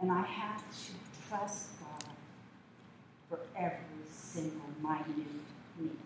And 0.00 0.12
I 0.12 0.22
have 0.22 0.60
to 0.60 1.28
trust 1.28 1.68
God 1.80 2.10
for 3.28 3.38
every 3.56 3.78
single 4.10 4.60
minute 4.82 5.26
need. 5.78 5.96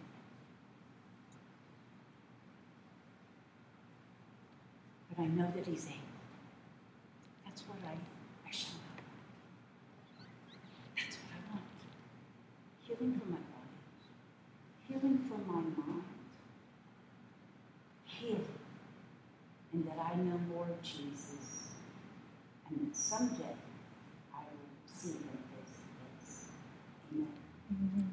But 5.07 5.07
I 5.18 5.26
know 5.26 5.50
that 5.54 5.66
He's 5.66 5.86
able. 5.86 5.98
That's 7.44 7.62
what 7.62 7.78
I, 7.84 7.94
I 8.46 8.50
shall 8.52 8.78
not 8.78 9.02
want. 9.02 9.18
That's 10.96 11.16
what 11.16 11.32
I 11.34 11.52
want. 11.52 11.64
Healing 12.86 13.20
for 13.20 13.28
my 13.28 13.38
body. 13.38 13.76
Healing 14.88 15.18
for 15.28 15.38
my 15.52 15.60
mind. 15.60 16.04
Healing. 18.06 18.46
And 19.72 19.86
that 19.86 19.98
I 19.98 20.16
know 20.16 20.38
more 20.54 20.64
of 20.64 20.82
Jesus. 20.82 21.72
And 22.70 22.88
that 22.88 22.96
someday 22.96 23.56
I 24.32 24.38
will 24.38 24.94
see 24.94 25.10
him 25.10 25.38
face 25.50 25.74
to 25.74 26.24
face. 26.24 26.44
Amen. 27.12 27.28
Amen. 27.72 28.12